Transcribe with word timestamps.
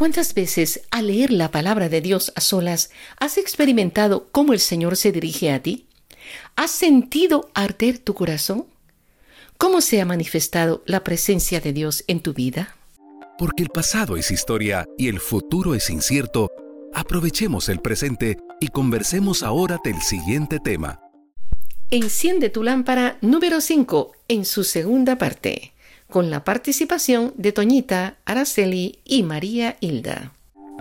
¿Cuántas 0.00 0.32
veces 0.32 0.80
al 0.90 1.08
leer 1.08 1.30
la 1.30 1.50
palabra 1.50 1.90
de 1.90 2.00
Dios 2.00 2.32
a 2.34 2.40
solas 2.40 2.88
has 3.18 3.36
experimentado 3.36 4.30
cómo 4.32 4.54
el 4.54 4.58
Señor 4.58 4.96
se 4.96 5.12
dirige 5.12 5.52
a 5.52 5.60
ti? 5.60 5.88
¿Has 6.56 6.70
sentido 6.70 7.50
arder 7.52 7.98
tu 7.98 8.14
corazón? 8.14 8.64
¿Cómo 9.58 9.82
se 9.82 10.00
ha 10.00 10.06
manifestado 10.06 10.82
la 10.86 11.04
presencia 11.04 11.60
de 11.60 11.74
Dios 11.74 12.02
en 12.06 12.20
tu 12.20 12.32
vida? 12.32 12.76
Porque 13.36 13.62
el 13.62 13.68
pasado 13.68 14.16
es 14.16 14.30
historia 14.30 14.86
y 14.96 15.08
el 15.08 15.20
futuro 15.20 15.74
es 15.74 15.90
incierto, 15.90 16.48
aprovechemos 16.94 17.68
el 17.68 17.80
presente 17.80 18.38
y 18.58 18.68
conversemos 18.68 19.42
ahora 19.42 19.80
del 19.84 20.00
siguiente 20.00 20.60
tema. 20.60 21.02
Enciende 21.90 22.48
tu 22.48 22.62
lámpara 22.62 23.18
número 23.20 23.60
5 23.60 24.12
en 24.28 24.46
su 24.46 24.64
segunda 24.64 25.18
parte, 25.18 25.74
con 26.10 26.28
la 26.28 26.44
participación 26.44 27.32
de 27.36 27.52
Toñita, 27.52 28.18
Araceli 28.24 28.98
y 29.04 29.22
María 29.22 29.76
Hilda. 29.80 30.32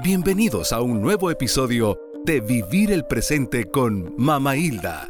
Bienvenidos 0.04 0.74
a 0.74 0.82
un 0.82 1.02
nuevo 1.02 1.30
episodio 1.32 2.00
de 2.26 2.42
Vivir 2.42 2.92
el 2.92 3.06
Presente 3.06 3.70
con 3.70 4.14
Mama 4.18 4.58
Hilda. 4.58 5.10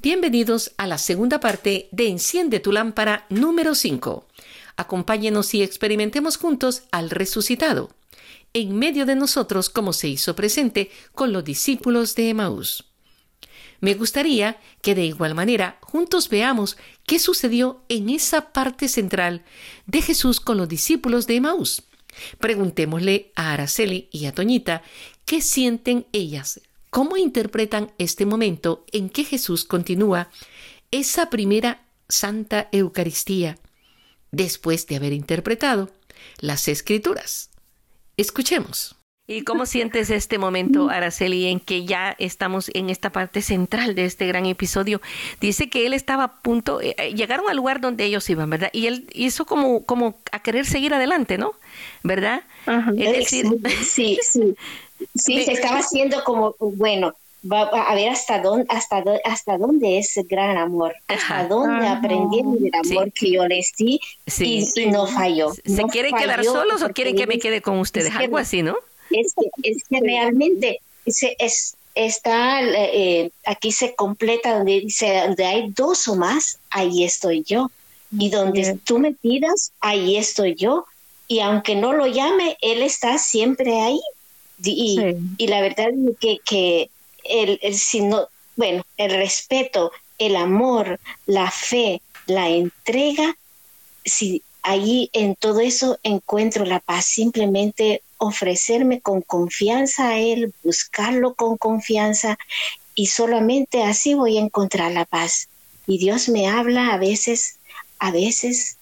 Bienvenidos 0.00 0.72
a 0.78 0.86
la 0.86 0.98
segunda 0.98 1.40
parte 1.40 1.88
de 1.92 2.08
Enciende 2.08 2.58
tu 2.58 2.72
lámpara 2.72 3.26
número 3.28 3.74
5. 3.74 4.26
Acompáñenos 4.76 5.54
y 5.54 5.62
experimentemos 5.62 6.36
juntos 6.36 6.84
al 6.90 7.10
resucitado, 7.10 7.90
en 8.52 8.76
medio 8.76 9.06
de 9.06 9.14
nosotros 9.14 9.68
como 9.68 9.92
se 9.92 10.08
hizo 10.08 10.34
presente 10.34 10.90
con 11.14 11.32
los 11.32 11.44
discípulos 11.44 12.14
de 12.14 12.30
Emaús. 12.30 12.93
Me 13.84 13.92
gustaría 13.92 14.58
que 14.80 14.94
de 14.94 15.04
igual 15.04 15.34
manera 15.34 15.76
juntos 15.82 16.30
veamos 16.30 16.78
qué 17.04 17.18
sucedió 17.18 17.84
en 17.90 18.08
esa 18.08 18.50
parte 18.54 18.88
central 18.88 19.44
de 19.84 20.00
Jesús 20.00 20.40
con 20.40 20.56
los 20.56 20.70
discípulos 20.70 21.26
de 21.26 21.34
Emaús. 21.34 21.82
Preguntémosle 22.38 23.30
a 23.34 23.52
Araceli 23.52 24.08
y 24.10 24.24
a 24.24 24.32
Toñita 24.32 24.80
qué 25.26 25.42
sienten 25.42 26.06
ellas 26.12 26.62
¿Cómo 26.88 27.18
interpretan 27.18 27.92
este 27.98 28.24
momento 28.24 28.86
en 28.90 29.10
que 29.10 29.24
Jesús 29.24 29.66
continúa 29.66 30.30
esa 30.90 31.28
primera 31.28 31.86
Santa 32.08 32.70
Eucaristía 32.72 33.58
después 34.30 34.86
de 34.86 34.96
haber 34.96 35.12
interpretado 35.12 35.90
las 36.38 36.68
Escrituras? 36.68 37.50
Escuchemos. 38.16 38.96
¿Y 39.26 39.42
cómo 39.42 39.64
sientes 39.64 40.10
este 40.10 40.36
momento, 40.36 40.90
Araceli, 40.90 41.46
en 41.46 41.58
que 41.58 41.86
ya 41.86 42.14
estamos 42.18 42.70
en 42.74 42.90
esta 42.90 43.08
parte 43.08 43.40
central 43.40 43.94
de 43.94 44.04
este 44.04 44.26
gran 44.26 44.44
episodio? 44.44 45.00
Dice 45.40 45.70
que 45.70 45.86
él 45.86 45.94
estaba 45.94 46.24
a 46.24 46.32
punto, 46.42 46.82
eh, 46.82 46.94
eh, 46.98 47.14
llegaron 47.14 47.48
al 47.48 47.56
lugar 47.56 47.80
donde 47.80 48.04
ellos 48.04 48.28
iban, 48.28 48.50
¿verdad? 48.50 48.68
Y 48.74 48.86
él 48.86 49.08
hizo 49.14 49.46
como, 49.46 49.82
como 49.84 50.14
a 50.30 50.40
querer 50.40 50.66
seguir 50.66 50.92
adelante, 50.92 51.38
¿no? 51.38 51.54
¿Verdad? 52.02 52.42
decir, 52.66 53.46
sí, 53.82 54.18
sí. 54.22 54.56
Sí, 55.14 55.42
se 55.44 55.52
estaba 55.52 55.78
haciendo 55.78 56.22
como, 56.22 56.54
bueno, 56.58 57.14
va 57.50 57.62
a 57.62 57.94
ver 57.94 58.10
hasta 58.10 58.40
dónde, 58.40 58.66
hasta, 58.68 59.02
hasta 59.24 59.56
dónde 59.56 59.98
es 59.98 60.14
el 60.18 60.26
gran 60.26 60.58
amor, 60.58 60.94
hasta 61.08 61.46
dónde 61.46 61.86
aprendí 61.86 62.40
el 62.40 62.70
amor 62.74 63.10
que 63.12 63.32
yo 63.32 63.46
les 63.46 63.72
di 63.78 63.98
y, 64.38 64.86
no 64.86 65.06
falló. 65.06 65.52
¿Se 65.52 65.82
quieren 65.84 66.14
quedar 66.14 66.44
solos 66.44 66.82
o 66.82 66.90
quieren 66.90 67.16
que 67.16 67.26
me 67.26 67.38
quede 67.38 67.62
con 67.62 67.78
ustedes? 67.78 68.14
Algo 68.14 68.36
así, 68.36 68.62
¿no? 68.62 68.76
Es 69.20 69.34
que, 69.34 69.48
es 69.62 69.84
que 69.88 70.00
realmente 70.00 70.80
se, 71.06 71.36
es, 71.38 71.76
está, 71.94 72.60
eh, 72.62 73.30
aquí 73.46 73.72
se 73.72 73.94
completa 73.94 74.56
donde 74.56 74.80
dice, 74.80 75.22
donde 75.26 75.44
hay 75.44 75.70
dos 75.70 76.08
o 76.08 76.16
más, 76.16 76.58
ahí 76.70 77.04
estoy 77.04 77.42
yo. 77.42 77.70
Y 78.16 78.30
donde 78.30 78.78
tú 78.84 78.98
me 78.98 79.12
pidas, 79.12 79.72
ahí 79.80 80.16
estoy 80.16 80.54
yo. 80.54 80.86
Y 81.26 81.40
aunque 81.40 81.74
no 81.74 81.92
lo 81.92 82.06
llame, 82.06 82.56
Él 82.60 82.82
está 82.82 83.18
siempre 83.18 83.80
ahí. 83.80 84.00
Y, 84.62 85.00
y 85.36 85.46
la 85.48 85.60
verdad 85.60 85.88
es 85.88 86.16
que, 86.20 86.38
que 86.44 86.90
el, 87.24 87.58
el, 87.60 87.74
bueno, 88.56 88.86
el 88.96 89.10
respeto, 89.10 89.90
el 90.18 90.36
amor, 90.36 91.00
la 91.26 91.50
fe, 91.50 92.00
la 92.26 92.48
entrega, 92.48 93.36
si 94.04 94.42
allí 94.62 95.10
en 95.12 95.34
todo 95.34 95.60
eso 95.60 95.98
encuentro 96.02 96.64
la 96.64 96.80
paz, 96.80 97.06
simplemente 97.06 98.02
ofrecerme 98.26 99.00
con 99.00 99.22
confianza 99.22 100.08
a 100.08 100.18
Él, 100.18 100.52
buscarlo 100.62 101.34
con 101.34 101.56
confianza 101.56 102.38
y 102.94 103.06
solamente 103.06 103.82
así 103.82 104.14
voy 104.14 104.38
a 104.38 104.42
encontrar 104.42 104.92
la 104.92 105.04
paz. 105.04 105.48
Y 105.86 105.98
Dios 105.98 106.28
me 106.28 106.48
habla 106.48 106.92
a 106.92 106.98
veces, 106.98 107.58
a 107.98 108.10
veces 108.10 108.76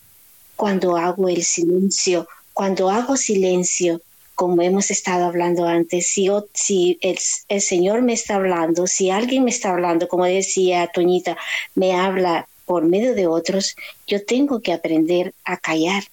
cuando 0.57 0.97
hago 0.97 1.29
el 1.29 1.43
silencio, 1.43 2.29
cuando 2.53 2.91
hago 2.91 3.17
silencio, 3.17 4.01
como 4.35 4.63
hemos 4.63 4.91
estado 4.91 5.25
hablando 5.27 5.67
antes, 5.67 6.07
si, 6.07 6.99
el, 7.01 7.19
el, 7.49 7.61
Señor 7.61 8.03
me 8.03 8.13
está 8.13 8.37
hablando, 8.37 8.87
si 8.87 9.11
alguien 9.11 9.45
me 9.45 9.51
está 9.51 9.71
hablando, 9.71 10.09
como 10.09 10.25
decía 10.25 10.91
Toñita, 10.93 11.37
me 11.75 11.95
habla 11.95 12.49
por 12.65 12.85
medio 12.85 13.15
de 13.15 13.27
otros, 13.27 13.77
yo 14.07 14.25
tengo 14.25 14.61
que 14.61 14.73
aprender 14.73 15.35
a 15.45 15.57
callar, 15.57 16.05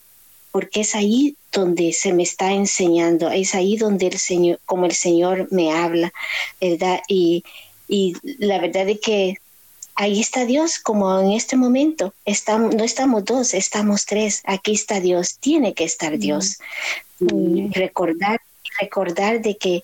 porque 0.51 0.81
es 0.81 0.95
ahí 0.95 1.35
donde 1.51 1.93
se 1.93 2.13
me 2.13 2.23
está 2.23 2.51
enseñando, 2.51 3.29
es 3.29 3.55
ahí 3.55 3.77
donde 3.77 4.07
el 4.07 4.17
Señor, 4.17 4.59
como 4.65 4.85
el 4.85 4.93
Señor 4.93 5.47
me 5.51 5.71
habla, 5.71 6.11
¿verdad? 6.59 7.01
Y, 7.07 7.43
y 7.87 8.15
la 8.39 8.59
verdad 8.59 8.87
es 8.89 8.99
que 8.99 9.37
ahí 9.95 10.21
está 10.21 10.45
Dios, 10.45 10.79
como 10.79 11.19
en 11.19 11.31
este 11.31 11.57
momento. 11.57 12.13
Estamos, 12.25 12.73
no 12.73 12.83
estamos 12.83 13.25
dos, 13.25 13.53
estamos 13.53 14.05
tres. 14.05 14.41
Aquí 14.45 14.71
está 14.71 15.01
Dios, 15.01 15.37
tiene 15.39 15.73
que 15.73 15.83
estar 15.83 16.17
Dios. 16.17 16.59
Y 17.19 17.69
recordar, 17.73 18.39
recordar 18.79 19.41
de 19.41 19.57
que 19.57 19.83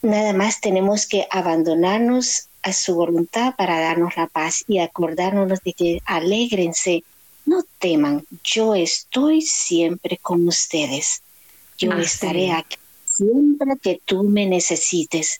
nada 0.00 0.32
más 0.32 0.60
tenemos 0.60 1.06
que 1.06 1.26
abandonarnos 1.30 2.48
a 2.62 2.72
su 2.72 2.94
voluntad 2.94 3.54
para 3.56 3.80
darnos 3.80 4.16
la 4.16 4.28
paz 4.28 4.64
y 4.68 4.78
acordarnos 4.78 5.60
de 5.64 5.72
que 5.72 6.02
alégrense, 6.04 7.02
no 7.48 7.64
teman, 7.78 8.24
yo 8.44 8.74
estoy 8.74 9.42
siempre 9.42 10.18
con 10.18 10.46
ustedes. 10.46 11.22
Yo 11.78 11.92
estaré 11.92 12.52
aquí 12.52 12.76
siempre 13.06 13.76
que 13.82 14.00
tú 14.04 14.22
me 14.22 14.46
necesites. 14.46 15.38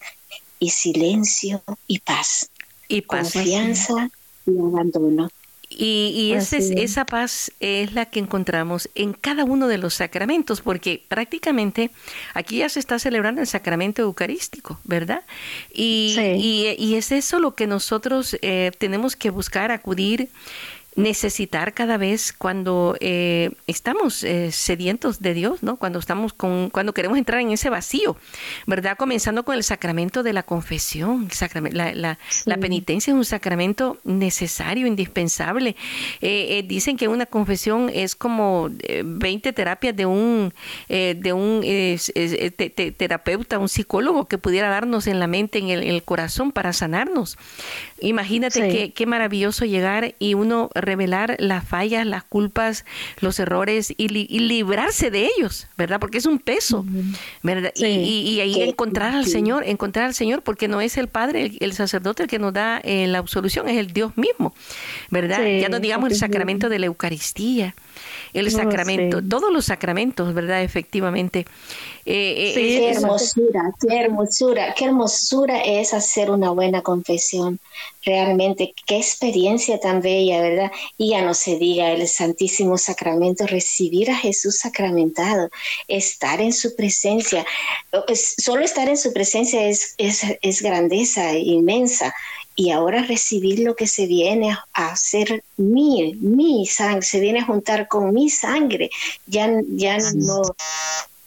Y 0.61 0.71
silencio 0.71 1.63
y 1.87 2.01
paz 2.01 2.51
y 2.89 3.03
paz. 3.03 3.33
Confianza 3.33 4.11
y 4.45 4.59
abandono. 4.59 5.31
Y, 5.71 6.33
esa 6.33 7.05
paz 7.05 7.53
es 7.61 7.93
la 7.93 8.07
que 8.07 8.19
encontramos 8.19 8.89
en 8.95 9.13
cada 9.13 9.45
uno 9.45 9.69
de 9.69 9.77
los 9.77 9.95
sacramentos, 9.95 10.63
porque 10.63 11.05
prácticamente 11.07 11.91
aquí 12.33 12.59
ya 12.59 12.71
se 12.71 12.81
está 12.81 12.99
celebrando 12.99 13.43
el 13.43 13.47
sacramento 13.47 14.03
eucarístico, 14.03 14.81
¿verdad? 14.85 15.23
Y, 15.73 16.17
y, 16.19 16.95
es 16.95 17.13
eso 17.13 17.39
lo 17.39 17.55
que 17.55 17.67
nosotros 17.67 18.37
eh, 18.41 18.73
tenemos 18.79 19.15
que 19.15 19.31
buscar, 19.31 19.71
acudir 19.71 20.31
necesitar 20.99 21.75
cada 21.75 21.97
vez 21.97 22.33
cuando 22.37 22.97
eh, 23.01 23.51
estamos 23.69 24.25
eh, 24.25 24.51
sedientos 24.51 25.21
de 25.21 25.33
Dios, 25.33 25.63
¿no? 25.63 25.77
Cuando 25.77 26.01
estamos 26.01 26.33
con, 26.33 26.71
cuando 26.71 26.93
queremos 26.93 27.17
entrar 27.17 27.41
en 27.41 27.53
ese 27.53 27.71
vacío, 27.71 28.17
¿verdad? 28.67 28.97
Comenzando 28.99 29.45
con 29.45 29.55
el 29.55 29.63
sacramento 29.63 30.25
de 30.25 30.33
la 30.33 30.43
confesión, 30.43 31.29
la, 31.71 31.95
la, 31.95 32.19
la, 32.45 32.57
penitencia 32.57 33.13
es 33.13 33.17
un 33.17 33.25
sacramento 33.25 33.99
necesario, 34.03 34.89
indispensable. 34.89 35.77
Eh, 36.21 36.65
dicen 36.67 36.97
que 36.97 37.07
una 37.07 37.27
confesión 37.27 37.91
es 37.95 38.17
como 38.17 38.69
20 39.05 39.53
terapias 39.53 39.95
de 39.95 40.05
un 40.05 40.53
de 40.89 41.33
un 41.33 41.63
terapeuta, 42.97 43.59
un 43.61 43.69
psicólogo 43.69 44.27
que 44.27 44.39
pudiera 44.39 44.69
darnos 44.69 45.07
en 45.07 45.21
la 45.21 45.29
mente, 45.29 45.59
en 45.59 45.69
el, 45.69 46.03
corazón 46.03 46.51
para 46.51 46.73
sanarnos. 46.73 47.39
Imagínate 48.01 48.69
qué, 48.69 48.93
qué 48.93 49.06
maravilloso 49.06 49.65
llegar 49.65 50.15
y 50.19 50.35
uno 50.35 50.71
revelar 50.88 51.37
las 51.38 51.67
fallas, 51.67 52.06
las 52.06 52.25
culpas, 52.25 52.85
los 53.20 53.38
errores 53.38 53.93
y, 53.96 54.08
librarse 54.08 55.11
de 55.11 55.29
ellos, 55.37 55.69
¿verdad? 55.76 56.00
Porque 56.00 56.19
es 56.19 56.26
un 56.26 56.38
peso, 56.38 56.85
¿verdad? 57.43 57.73
y, 57.76 58.40
ahí 58.40 58.62
encontrar 58.62 59.14
al 59.14 59.26
Señor, 59.26 59.64
encontrar 59.67 60.06
al 60.06 60.14
Señor, 60.14 60.43
porque 60.43 60.67
no 60.67 60.81
es 60.81 60.96
el 60.96 61.08
Padre, 61.08 61.52
el, 61.61 61.73
sacerdote 61.75 62.23
el 62.23 62.29
que 62.29 62.38
nos 62.38 62.52
da 62.52 62.81
eh, 62.82 63.06
la 63.06 63.19
absolución, 63.19 63.69
es 63.69 63.76
el 63.76 63.93
Dios 63.93 64.17
mismo, 64.17 64.55
¿verdad? 65.11 65.44
ya 65.61 65.69
no 65.69 65.79
digamos 65.79 66.11
el 66.11 66.17
sacramento 66.17 66.69
de 66.69 66.79
la 66.79 66.87
Eucaristía 66.87 67.75
el 68.33 68.51
sacramento, 68.51 69.21
todos 69.23 69.53
los 69.53 69.67
sacramentos, 69.67 70.35
¿verdad? 70.35 70.63
Efectivamente. 70.63 71.47
Eh, 72.05 72.51
eh 72.51 72.55
qué 72.55 72.91
hermosura, 72.91 73.75
qué 73.81 73.97
hermosura, 73.97 74.75
qué 74.75 74.85
hermosura 74.87 75.61
es 75.61 75.93
hacer 75.93 76.31
una 76.31 76.51
buena 76.51 76.83
confesión. 76.83 77.59
Realmente, 78.05 78.73
qué 78.87 78.97
experiencia 78.97 79.79
tan 79.79 80.01
bella, 80.01 80.41
¿verdad? 80.41 80.73
Y 80.97 81.11
ya 81.11 81.23
no 81.23 81.35
se 81.35 81.59
diga 81.59 81.91
el 81.93 82.09
Santísimo 82.09 82.79
Sacramento, 82.79 83.47
recibir 83.47 84.11
a 84.11 84.17
Jesús 84.17 84.59
sacramentado, 84.59 85.51
estar 85.87 86.41
en 86.41 86.55
su 86.55 86.75
presencia. 86.75 87.45
Solo 88.15 88.63
estar 88.63 88.89
en 88.89 88.97
su 88.97 89.13
presencia 89.13 89.69
es, 89.69 89.95
es, 89.99 90.23
es 90.41 90.63
grandeza 90.63 91.35
inmensa 91.37 92.15
y 92.58 92.70
ahora 92.72 93.05
recibir 93.05 93.60
lo 93.60 93.76
que 93.76 93.87
se 93.87 94.06
viene 94.06 94.50
a 94.50 94.88
hacer 94.88 95.44
mi, 95.56 96.14
mi 96.14 96.66
sangre, 96.66 97.02
se 97.02 97.20
viene 97.20 97.38
a 97.38 97.44
juntar 97.44 97.87
con 97.87 98.12
mi 98.12 98.28
sangre. 98.28 98.90
Ya, 99.26 99.49
ya 99.76 99.99
no, 100.16 100.43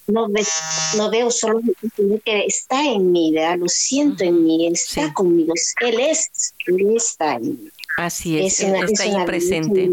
no, 0.07 0.27
no 0.97 1.09
veo 1.09 1.31
solo 1.31 1.61
que 2.25 2.45
está 2.45 2.83
en 2.83 3.13
mí, 3.13 3.31
¿verdad? 3.31 3.59
lo 3.59 3.69
siento 3.69 4.25
en 4.25 4.43
mí, 4.43 4.67
está 4.67 5.13
conmigo, 5.13 5.53
Él 5.79 6.01
es, 6.01 6.53
Él 6.67 6.97
está 6.97 7.35
en 7.35 7.43
mí. 7.43 7.69
Así 7.95 8.37
es, 8.37 8.59
está 8.59 9.03
ahí 9.03 9.25
presente. 9.25 9.89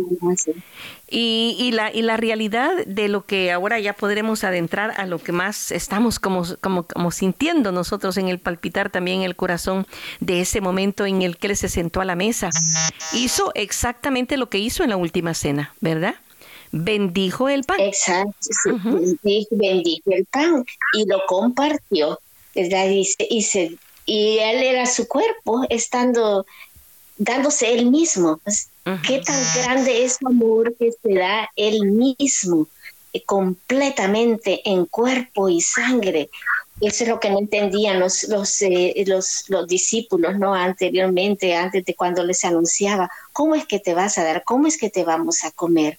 Y, 1.10 1.56
y, 1.58 1.72
la, 1.72 1.92
y 1.92 2.02
la 2.02 2.18
realidad 2.18 2.84
de 2.86 3.08
lo 3.08 3.24
que 3.24 3.50
ahora 3.50 3.80
ya 3.80 3.94
podremos 3.94 4.44
adentrar 4.44 4.92
a 5.00 5.06
lo 5.06 5.18
que 5.18 5.32
más 5.32 5.72
estamos 5.72 6.18
como, 6.18 6.44
como, 6.60 6.82
como 6.82 7.10
sintiendo 7.10 7.72
nosotros 7.72 8.18
en 8.18 8.28
el 8.28 8.38
palpitar 8.38 8.90
también 8.90 9.22
el 9.22 9.34
corazón 9.34 9.86
de 10.20 10.42
ese 10.42 10.60
momento 10.60 11.06
en 11.06 11.22
el 11.22 11.38
que 11.38 11.46
él 11.46 11.56
se 11.56 11.70
sentó 11.70 12.02
a 12.02 12.04
la 12.04 12.14
mesa. 12.14 12.50
Hizo 13.14 13.52
exactamente 13.54 14.36
lo 14.36 14.50
que 14.50 14.58
hizo 14.58 14.84
en 14.84 14.90
la 14.90 14.96
última 14.96 15.32
cena, 15.32 15.74
¿verdad? 15.80 16.16
bendijo 16.72 17.48
el 17.48 17.64
pan. 17.64 17.80
Exacto, 17.80 18.48
bendijo 19.50 20.10
el 20.10 20.26
pan 20.26 20.64
y 20.94 21.06
lo 21.06 21.24
compartió, 21.26 22.20
¿verdad? 22.54 22.88
Y, 22.90 23.08
y, 23.18 23.78
y 24.06 24.38
él 24.38 24.62
era 24.62 24.86
su 24.86 25.06
cuerpo, 25.06 25.64
estando, 25.68 26.46
dándose 27.16 27.72
él 27.72 27.90
mismo. 27.90 28.38
Pues, 28.44 28.68
¿Qué 29.06 29.20
tan 29.20 29.42
grande 29.54 30.04
es 30.04 30.18
el 30.20 30.28
amor 30.28 30.74
que 30.78 30.90
se 30.92 31.14
da 31.14 31.50
él 31.56 31.86
mismo, 31.86 32.66
eh, 33.12 33.22
completamente 33.24 34.62
en 34.64 34.86
cuerpo 34.86 35.48
y 35.48 35.60
sangre? 35.60 36.30
Eso 36.80 37.02
es 37.02 37.10
lo 37.10 37.18
que 37.18 37.30
no 37.30 37.40
entendían 37.40 37.98
los, 37.98 38.22
los, 38.28 38.62
eh, 38.62 39.02
los, 39.06 39.44
los, 39.48 39.66
discípulos, 39.66 40.38
¿no? 40.38 40.54
Anteriormente, 40.54 41.56
antes 41.56 41.84
de 41.84 41.94
cuando 41.94 42.22
les 42.22 42.44
anunciaba, 42.44 43.10
¿cómo 43.32 43.56
es 43.56 43.66
que 43.66 43.80
te 43.80 43.94
vas 43.94 44.16
a 44.16 44.22
dar? 44.22 44.44
¿Cómo 44.44 44.68
es 44.68 44.78
que 44.78 44.88
te 44.88 45.02
vamos 45.02 45.42
a 45.42 45.50
comer? 45.50 45.98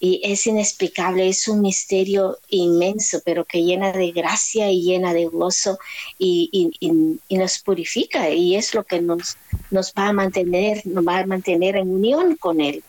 Y 0.00 0.20
es 0.22 0.46
inexplicable, 0.46 1.28
es 1.28 1.48
un 1.48 1.62
misterio 1.62 2.38
inmenso, 2.50 3.22
pero 3.24 3.46
que 3.46 3.62
llena 3.62 3.90
de 3.92 4.10
gracia 4.12 4.70
y 4.70 4.82
llena 4.82 5.14
de 5.14 5.26
gozo 5.26 5.78
y, 6.18 6.50
y, 6.78 7.36
nos 7.38 7.60
purifica 7.60 8.28
y 8.28 8.56
es 8.56 8.74
lo 8.74 8.84
que 8.84 9.00
nos, 9.00 9.38
nos 9.70 9.94
va 9.96 10.08
a 10.08 10.12
mantener, 10.12 10.86
nos 10.86 11.06
va 11.06 11.20
a 11.20 11.26
mantener 11.26 11.76
en 11.76 11.88
unión 11.88 12.36
con 12.36 12.60
Él. 12.60 12.82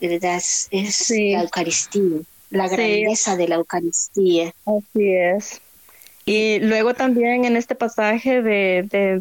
Es, 0.00 0.68
es 0.70 1.10
la 1.10 1.42
Eucaristía, 1.42 2.20
la 2.48 2.68
grandeza 2.68 3.36
de 3.36 3.48
la 3.48 3.56
Eucaristía. 3.56 4.54
Así 4.64 5.12
es. 5.12 5.60
Y 6.32 6.60
luego 6.60 6.94
también 6.94 7.44
en 7.44 7.56
este 7.56 7.74
pasaje 7.74 8.40
de, 8.40 8.86
de, 8.88 9.18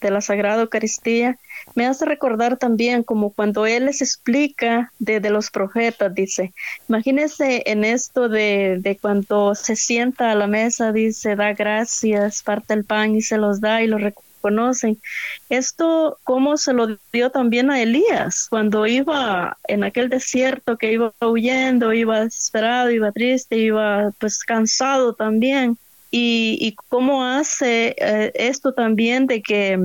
de, 0.00 0.10
la 0.12 0.20
Sagrada 0.20 0.62
Eucaristía 0.62 1.36
me 1.74 1.86
hace 1.86 2.04
recordar 2.04 2.56
también 2.56 3.02
como 3.02 3.30
cuando 3.30 3.66
Él 3.66 3.86
les 3.86 4.00
explica 4.00 4.92
de, 5.00 5.18
los 5.28 5.50
profetas, 5.50 6.14
dice, 6.14 6.54
imagínense 6.88 7.64
en 7.66 7.82
esto 7.82 8.28
de, 8.28 8.96
cuando 9.00 9.56
se 9.56 9.74
sienta 9.74 10.30
a 10.30 10.36
la 10.36 10.46
mesa, 10.46 10.92
dice, 10.92 11.34
da 11.34 11.52
gracias, 11.52 12.44
parte 12.44 12.74
el 12.74 12.84
pan 12.84 13.16
y 13.16 13.22
se 13.22 13.38
los 13.38 13.60
da 13.60 13.82
y 13.82 13.88
lo 13.88 13.98
reconocen. 13.98 15.00
Esto, 15.48 16.18
como 16.22 16.56
se 16.58 16.74
lo 16.74 16.96
dio 17.12 17.30
también 17.30 17.72
a 17.72 17.82
Elías, 17.82 18.46
cuando 18.48 18.86
iba 18.86 19.56
en 19.66 19.82
aquel 19.82 20.08
desierto 20.08 20.78
que 20.78 20.92
iba 20.92 21.12
huyendo, 21.20 21.92
iba 21.92 22.20
desesperado, 22.20 22.92
iba 22.92 23.10
triste, 23.10 23.56
iba 23.56 24.12
pues 24.20 24.44
cansado 24.44 25.14
también 25.14 25.76
y, 26.14 26.76
cómo 26.90 27.24
hace 27.24 27.96
eh, 27.98 28.32
esto 28.34 28.74
también 28.74 29.26
de 29.26 29.40
que 29.40 29.78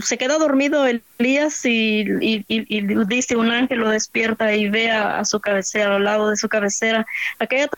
se 0.00 0.18
queda 0.18 0.38
dormido 0.38 0.86
Elías 0.86 1.64
y, 1.64 2.04
y, 2.20 2.44
y, 2.48 3.04
dice 3.06 3.36
un 3.36 3.50
ángel 3.50 3.80
lo 3.80 3.88
despierta 3.88 4.54
y 4.54 4.68
ve 4.68 4.90
a, 4.90 5.24
su 5.24 5.40
cabecera, 5.40 5.96
al 5.96 6.04
lado 6.04 6.28
de 6.28 6.36
su 6.36 6.48
cabecera, 6.48 7.06
aquella 7.38 7.68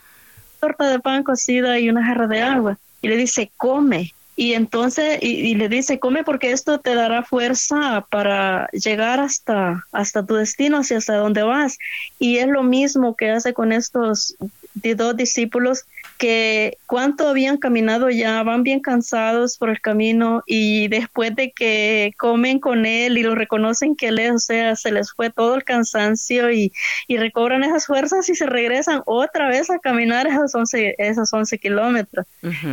torta 0.59 0.89
de 0.89 0.99
pan 0.99 1.23
cocida 1.23 1.79
y 1.79 1.89
una 1.89 2.05
jarra 2.05 2.27
de 2.27 2.41
agua. 2.41 2.77
Y 3.01 3.07
le 3.07 3.17
dice, 3.17 3.51
come. 3.57 4.13
Y 4.37 4.53
entonces, 4.53 5.19
y, 5.21 5.55
le 5.55 5.69
dice, 5.69 5.99
come 5.99 6.25
porque 6.25 6.51
esto 6.51 6.79
te 6.79 6.95
dará 6.95 7.23
fuerza 7.23 8.05
para 8.09 8.67
llegar 8.71 9.21
hasta, 9.21 9.85
hasta 9.93 10.25
tu 10.25 10.35
destino, 10.35 10.79
hacia 10.79 10.97
hasta 10.97 11.15
donde 11.15 11.43
vas. 11.43 11.77
Y 12.19 12.37
es 12.37 12.47
lo 12.47 12.63
mismo 12.63 13.15
que 13.15 13.29
hace 13.29 13.53
con 13.53 13.71
estos 13.71 14.35
dos 14.73 15.15
discípulos 15.15 15.85
que 16.17 16.77
cuánto 16.85 17.27
habían 17.27 17.57
caminado 17.57 18.09
ya, 18.09 18.41
van 18.43 18.63
bien 18.63 18.79
cansados 18.79 19.57
por 19.57 19.69
el 19.69 19.81
camino 19.81 20.43
y 20.45 20.87
después 20.87 21.35
de 21.35 21.51
que 21.51 22.13
comen 22.17 22.59
con 22.59 22.85
él 22.85 23.17
y 23.17 23.23
lo 23.23 23.35
reconocen 23.35 23.95
que 23.95 24.07
él 24.07 24.19
es, 24.19 24.31
o 24.31 24.39
sea, 24.39 24.75
se 24.75 24.91
les 24.91 25.11
fue 25.11 25.29
todo 25.29 25.55
el 25.55 25.63
cansancio 25.63 26.51
y, 26.51 26.71
y 27.07 27.17
recobran 27.17 27.63
esas 27.63 27.85
fuerzas 27.85 28.29
y 28.29 28.35
se 28.35 28.45
regresan 28.45 29.01
otra 29.05 29.47
vez 29.49 29.69
a 29.69 29.79
caminar 29.79 30.27
esos 30.27 30.55
11, 30.55 30.95
esos 30.97 31.33
11 31.33 31.57
kilómetros. 31.57 32.25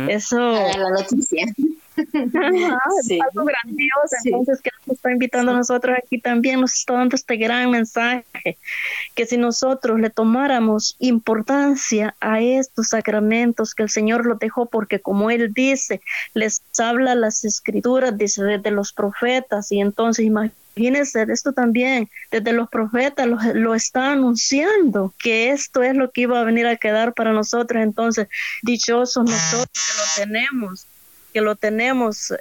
Eso... 0.07 0.37
la 0.37 0.89
noticia. 0.89 1.45
Sí. 3.03 3.19
algo 3.19 3.45
grandioso, 3.45 4.15
entonces 4.25 4.61
que 4.61 4.69
nos 4.85 4.97
está 4.97 5.11
invitando 5.11 5.51
a 5.51 5.55
nosotros 5.55 5.97
aquí 5.97 6.19
también, 6.19 6.61
nos 6.61 6.73
está 6.73 6.93
dando 6.93 7.15
este 7.15 7.37
gran 7.37 7.71
mensaje, 7.71 8.57
que 9.15 9.25
si 9.25 9.37
nosotros 9.37 9.99
le 9.99 10.09
tomáramos 10.09 10.95
importancia 10.99 12.15
a 12.19 12.41
estos 12.41 12.89
sacramentos 12.89 13.73
que 13.73 13.83
el 13.83 13.89
Señor 13.89 14.25
los 14.25 14.39
dejó, 14.39 14.65
porque 14.65 14.99
como 14.99 15.29
Él 15.31 15.53
dice, 15.53 16.01
les 16.33 16.61
habla 16.79 17.15
las 17.15 17.43
escrituras, 17.43 18.17
dice 18.17 18.43
desde 18.43 18.71
los 18.71 18.93
profetas, 18.93 19.71
y 19.71 19.79
entonces 19.79 20.25
Imagínense, 20.75 21.25
esto 21.29 21.53
también, 21.53 22.09
desde 22.31 22.51
los 22.51 22.67
profetas 22.67 23.27
lo, 23.27 23.37
lo 23.53 23.75
está 23.75 24.13
anunciando, 24.13 25.13
que 25.19 25.51
esto 25.51 25.83
es 25.83 25.95
lo 25.95 26.09
que 26.11 26.21
iba 26.21 26.39
a 26.39 26.43
venir 26.43 26.65
a 26.65 26.77
quedar 26.77 27.13
para 27.13 27.31
nosotros. 27.31 27.83
Entonces, 27.83 28.27
dichosos 28.63 29.23
nosotros 29.23 29.69
que 29.71 30.23
lo 30.23 30.25
tenemos, 30.25 30.87
que 31.33 31.41
lo 31.41 31.55
tenemos 31.55 32.31
eh, 32.31 32.37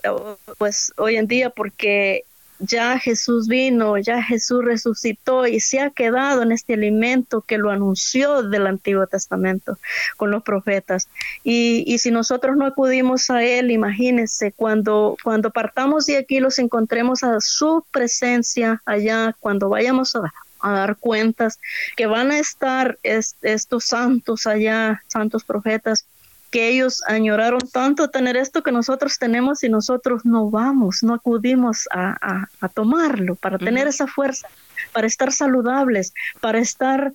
pues 0.58 0.92
hoy 0.96 1.16
en 1.16 1.26
día 1.26 1.50
porque 1.50 2.24
ya 2.62 2.98
Jesús 2.98 3.48
vino, 3.48 3.98
ya 3.98 4.22
Jesús 4.22 4.64
resucitó 4.64 5.46
y 5.46 5.60
se 5.60 5.80
ha 5.80 5.90
quedado 5.90 6.42
en 6.42 6.52
este 6.52 6.74
alimento 6.74 7.40
que 7.40 7.58
lo 7.58 7.70
anunció 7.70 8.42
del 8.42 8.66
Antiguo 8.66 9.06
Testamento 9.06 9.78
con 10.16 10.30
los 10.30 10.42
profetas. 10.42 11.08
Y, 11.42 11.82
y 11.86 11.98
si 11.98 12.10
nosotros 12.10 12.56
no 12.56 12.64
acudimos 12.64 13.30
a 13.30 13.42
Él, 13.42 13.70
imagínense, 13.70 14.52
cuando, 14.52 15.16
cuando 15.22 15.50
partamos 15.50 16.06
de 16.06 16.18
aquí 16.18 16.38
los 16.38 16.58
encontremos 16.58 17.24
a 17.24 17.40
su 17.40 17.84
presencia 17.90 18.80
allá, 18.87 19.34
cuando 19.40 19.68
vayamos 19.68 20.14
a, 20.14 20.32
dar 20.62 20.96
cuentas, 20.96 21.58
que 21.96 22.06
van 22.06 22.30
a 22.30 22.38
estar 22.38 22.96
estos 23.02 23.84
santos 23.84 24.46
allá, 24.46 25.02
santos 25.08 25.42
profetas, 25.42 26.06
que 26.52 26.68
ellos 26.68 27.02
añoraron 27.06 27.61
tanto 27.73 28.11
tener 28.11 28.37
esto 28.37 28.62
que 28.62 28.71
nosotros 28.71 29.18
tenemos 29.18 29.64
y 29.64 29.71
nosotros 29.71 30.25
no 30.25 30.50
vamos, 30.50 31.02
no 31.02 31.14
acudimos 31.14 31.88
a, 31.90 32.47
tomarlo 32.75 33.35
para 33.37 33.59
tener 33.59 33.88
esa 33.88 34.06
fuerza, 34.06 34.47
para 34.92 35.06
estar 35.06 35.32
saludables, 35.32 36.12
para 36.40 36.59
estar 36.59 37.12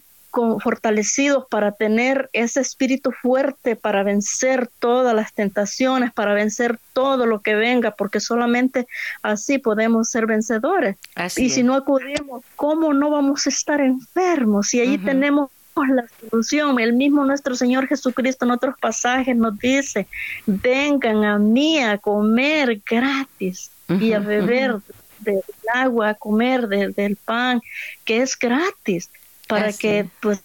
fortalecidos, 0.62 1.46
para 1.50 1.72
tener 1.72 2.30
ese 2.34 2.60
espíritu 2.62 3.12
fuerte, 3.12 3.76
para 3.76 4.04
vencer 4.04 4.70
todas 4.80 5.16
las 5.16 5.34
tentaciones, 5.34 6.12
para 6.12 6.34
vencer 6.34 6.80
todo 6.94 7.26
lo 7.26 7.42
que 7.42 7.56
venga, 7.56 7.92
porque 7.92 8.20
solamente 8.20 8.88
así 9.22 9.58
podemos 9.58 10.10
ser 10.10 10.26
vencedores. 10.26 10.98
y 11.38 11.50
si 11.50 11.64
no 11.64 11.76
acudimos, 11.76 12.44
¿cómo 12.56 12.94
no 12.94 13.10
vamos 13.10 13.46
a 13.46 13.50
estar 13.50 13.82
enfermos? 13.82 14.74
Y 14.74 14.82
ahí 14.82 14.98
tenemos 14.98 15.50
la 15.86 16.06
solución. 16.30 16.80
El 16.80 16.94
mismo 16.94 17.26
nuestro 17.26 17.56
Señor 17.56 17.88
Jesucristo 17.88 18.46
en 18.46 18.52
otros 18.52 18.76
pasajes 18.80 19.36
nos 19.36 19.58
dice, 19.60 20.08
vengan 20.46 21.24
a 21.24 21.38
mí 21.38 21.80
a 21.80 21.98
comer 21.98 22.82
gratis 22.90 23.72
y 23.88 24.14
a 24.14 24.20
beber 24.20 24.78
del 25.20 25.42
agua, 25.74 26.10
a 26.10 26.14
comer 26.14 26.68
del 26.68 27.16
pan, 27.16 27.62
que 28.06 28.22
es 28.22 28.38
gratis, 28.38 29.10
para 29.48 29.72
que 29.74 30.10
pues 30.22 30.42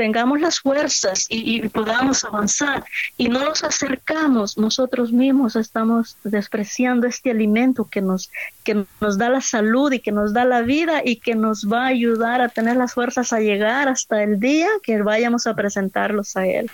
tengamos 0.00 0.40
las 0.40 0.60
fuerzas 0.60 1.26
y, 1.28 1.68
podamos 1.68 2.24
avanzar 2.24 2.82
y 3.18 3.28
no 3.28 3.44
nos 3.44 3.62
acercamos, 3.62 4.56
nosotros 4.56 5.12
mismos 5.12 5.56
estamos 5.56 6.16
despreciando 6.24 7.06
este 7.06 7.30
alimento 7.30 7.84
que 7.84 8.00
nos, 8.00 8.30
que 8.64 8.86
nos 9.02 9.18
da 9.18 9.28
la 9.28 9.42
salud 9.42 9.92
y 9.92 10.00
que 10.00 10.10
nos 10.10 10.32
da 10.32 10.46
la 10.46 10.62
vida 10.62 11.02
y 11.04 11.16
que 11.16 11.34
nos 11.34 11.66
va 11.70 11.82
a 11.82 11.88
ayudar 11.88 12.40
a 12.40 12.48
tener 12.48 12.78
las 12.78 12.94
fuerzas 12.94 13.34
a 13.34 13.40
llegar 13.40 13.88
hasta 13.88 14.22
el 14.22 14.40
día 14.40 14.70
que 14.82 15.02
vayamos 15.02 15.46
a 15.46 15.54
presentarlos 15.54 16.34
a 16.34 16.46
Él. 16.46 16.70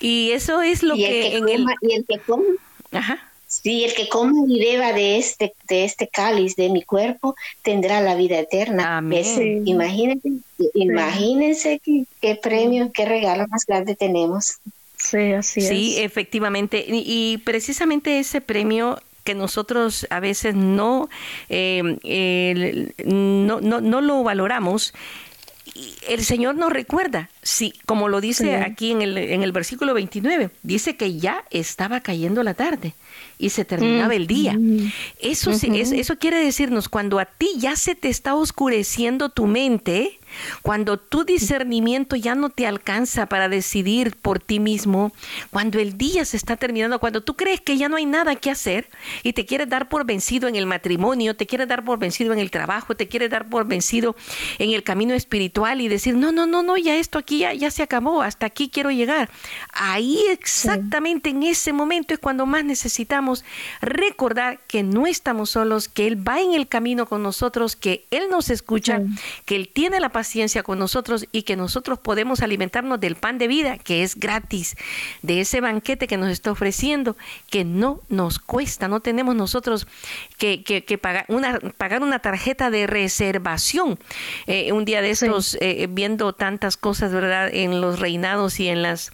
Y 0.00 0.30
eso 0.30 0.62
es 0.62 0.82
lo 0.82 0.94
que, 0.94 1.36
en 1.36 1.50
el... 1.50 1.66
Y 1.82 1.96
el 1.96 2.06
que 2.06 2.18
come, 2.20 2.46
Ajá. 2.92 3.29
Sí, 3.50 3.82
el 3.82 3.94
que 3.94 4.08
come 4.08 4.44
y 4.46 4.60
beba 4.60 4.92
de 4.92 5.18
este, 5.18 5.54
de 5.66 5.84
este 5.84 6.06
cáliz 6.06 6.54
de 6.54 6.68
mi 6.70 6.82
cuerpo 6.82 7.34
tendrá 7.62 8.00
la 8.00 8.14
vida 8.14 8.38
eterna. 8.38 8.98
Amén. 8.98 9.66
imagínense, 9.66 10.28
imagínense 10.74 11.80
qué, 12.20 12.36
premio, 12.36 12.92
qué 12.94 13.06
regalo 13.06 13.48
más 13.48 13.66
grande 13.66 13.96
tenemos. 13.96 14.60
Sí, 14.96 15.32
así 15.32 15.62
sí, 15.62 15.96
efectivamente. 15.98 16.84
Y, 16.86 17.38
precisamente 17.38 18.20
ese 18.20 18.40
premio 18.40 19.02
que 19.24 19.34
nosotros 19.34 20.06
a 20.10 20.20
veces 20.20 20.54
no, 20.54 21.08
eh, 21.48 22.92
no, 23.04 23.60
no, 23.60 23.80
no 23.80 24.00
lo 24.00 24.22
valoramos 24.22 24.94
el 26.08 26.24
Señor 26.24 26.56
nos 26.56 26.72
recuerda, 26.72 27.30
sí, 27.42 27.74
como 27.86 28.08
lo 28.08 28.20
dice 28.20 28.56
aquí 28.56 28.90
en 28.90 29.02
el, 29.02 29.16
en 29.16 29.42
el 29.42 29.52
versículo 29.52 29.94
29, 29.94 30.50
dice 30.62 30.96
que 30.96 31.18
ya 31.18 31.44
estaba 31.50 32.00
cayendo 32.00 32.42
la 32.42 32.54
tarde 32.54 32.94
y 33.40 33.50
se 33.50 33.64
terminaba 33.64 34.14
el 34.14 34.26
día. 34.26 34.56
Eso, 35.18 35.50
eso 35.50 36.16
quiere 36.18 36.44
decirnos, 36.44 36.88
cuando 36.88 37.18
a 37.18 37.24
ti 37.24 37.48
ya 37.56 37.74
se 37.74 37.94
te 37.94 38.08
está 38.08 38.34
oscureciendo 38.34 39.30
tu 39.30 39.46
mente, 39.46 40.19
cuando 40.62 40.98
tu 40.98 41.24
discernimiento 41.24 42.16
ya 42.16 42.34
no 42.34 42.50
te 42.50 42.66
alcanza 42.66 43.26
para 43.26 43.48
decidir 43.48 44.16
por 44.16 44.38
ti 44.38 44.60
mismo, 44.60 45.12
cuando 45.50 45.78
el 45.78 45.96
día 45.96 46.24
se 46.24 46.36
está 46.36 46.56
terminando, 46.56 46.98
cuando 46.98 47.22
tú 47.22 47.36
crees 47.36 47.60
que 47.60 47.76
ya 47.76 47.88
no 47.88 47.96
hay 47.96 48.06
nada 48.06 48.36
que 48.36 48.50
hacer 48.50 48.88
y 49.22 49.32
te 49.32 49.46
quieres 49.46 49.68
dar 49.68 49.88
por 49.88 50.04
vencido 50.04 50.48
en 50.48 50.56
el 50.56 50.66
matrimonio, 50.66 51.36
te 51.36 51.46
quieres 51.46 51.68
dar 51.68 51.84
por 51.84 51.98
vencido 51.98 52.32
en 52.32 52.38
el 52.38 52.50
trabajo, 52.50 52.94
te 52.94 53.08
quieres 53.08 53.30
dar 53.30 53.48
por 53.48 53.66
vencido 53.66 54.16
en 54.58 54.70
el 54.70 54.82
camino 54.82 55.14
espiritual 55.14 55.80
y 55.80 55.88
decir, 55.88 56.14
no, 56.14 56.32
no, 56.32 56.46
no, 56.46 56.62
no, 56.62 56.76
ya 56.76 56.96
esto 56.96 57.18
aquí 57.18 57.38
ya, 57.38 57.52
ya 57.52 57.70
se 57.70 57.82
acabó, 57.82 58.22
hasta 58.22 58.46
aquí 58.46 58.68
quiero 58.68 58.90
llegar. 58.90 59.30
Ahí 59.72 60.18
exactamente 60.30 61.30
en 61.30 61.42
ese 61.42 61.72
momento 61.72 62.14
es 62.14 62.20
cuando 62.20 62.46
más 62.46 62.64
necesitamos 62.64 63.44
recordar 63.80 64.60
que 64.66 64.82
no 64.82 65.06
estamos 65.06 65.50
solos, 65.50 65.88
que 65.88 66.06
Él 66.06 66.26
va 66.26 66.40
en 66.40 66.52
el 66.52 66.68
camino 66.68 67.06
con 67.06 67.22
nosotros, 67.22 67.76
que 67.76 68.06
Él 68.10 68.28
nos 68.30 68.50
escucha, 68.50 69.02
que 69.44 69.56
Él 69.56 69.68
tiene 69.68 70.00
la 70.00 70.08
paciencia 70.08 70.19
con 70.64 70.78
nosotros 70.78 71.26
y 71.32 71.42
que 71.42 71.56
nosotros 71.56 71.98
podemos 71.98 72.42
alimentarnos 72.42 73.00
del 73.00 73.16
pan 73.16 73.38
de 73.38 73.48
vida, 73.48 73.78
que 73.78 74.02
es 74.02 74.16
gratis, 74.16 74.76
de 75.22 75.40
ese 75.40 75.60
banquete 75.60 76.06
que 76.06 76.16
nos 76.16 76.30
está 76.30 76.50
ofreciendo, 76.52 77.16
que 77.48 77.64
no 77.64 78.00
nos 78.08 78.38
cuesta, 78.38 78.88
no 78.88 79.00
tenemos 79.00 79.34
nosotros 79.34 79.86
que, 80.38 80.62
que, 80.62 80.98
pagar, 80.98 81.24
una, 81.28 81.58
pagar 81.76 82.02
una 82.02 82.18
tarjeta 82.18 82.70
de 82.70 82.86
reservación. 82.86 83.98
Eh, 84.46 84.72
un 84.72 84.84
día 84.84 85.02
de 85.02 85.10
estos, 85.10 85.56
eh, 85.60 85.86
viendo 85.90 86.32
tantas 86.32 86.76
cosas, 86.76 87.12
¿verdad?, 87.12 87.48
en 87.52 87.80
los 87.80 87.98
reinados 87.98 88.60
y 88.60 88.68
en 88.68 88.82
las, 88.82 89.12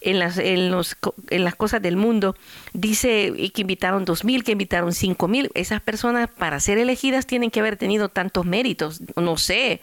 en 0.00 0.18
las, 0.18 0.38
en 0.38 0.70
los, 0.70 0.96
en 1.30 1.44
las 1.44 1.54
cosas 1.54 1.82
del 1.82 1.96
mundo, 1.96 2.36
dice 2.76 3.50
que 3.54 3.60
invitaron 3.62 4.04
dos 4.04 4.24
mil, 4.24 4.44
que 4.44 4.52
invitaron 4.52 4.92
cinco 4.92 5.28
mil. 5.28 5.50
Esas 5.54 5.80
personas 5.80 6.28
para 6.28 6.60
ser 6.60 6.78
elegidas 6.78 7.26
tienen 7.26 7.50
que 7.50 7.60
haber 7.60 7.76
tenido 7.76 8.08
tantos 8.08 8.46
méritos, 8.46 9.00
no 9.16 9.36
sé, 9.36 9.80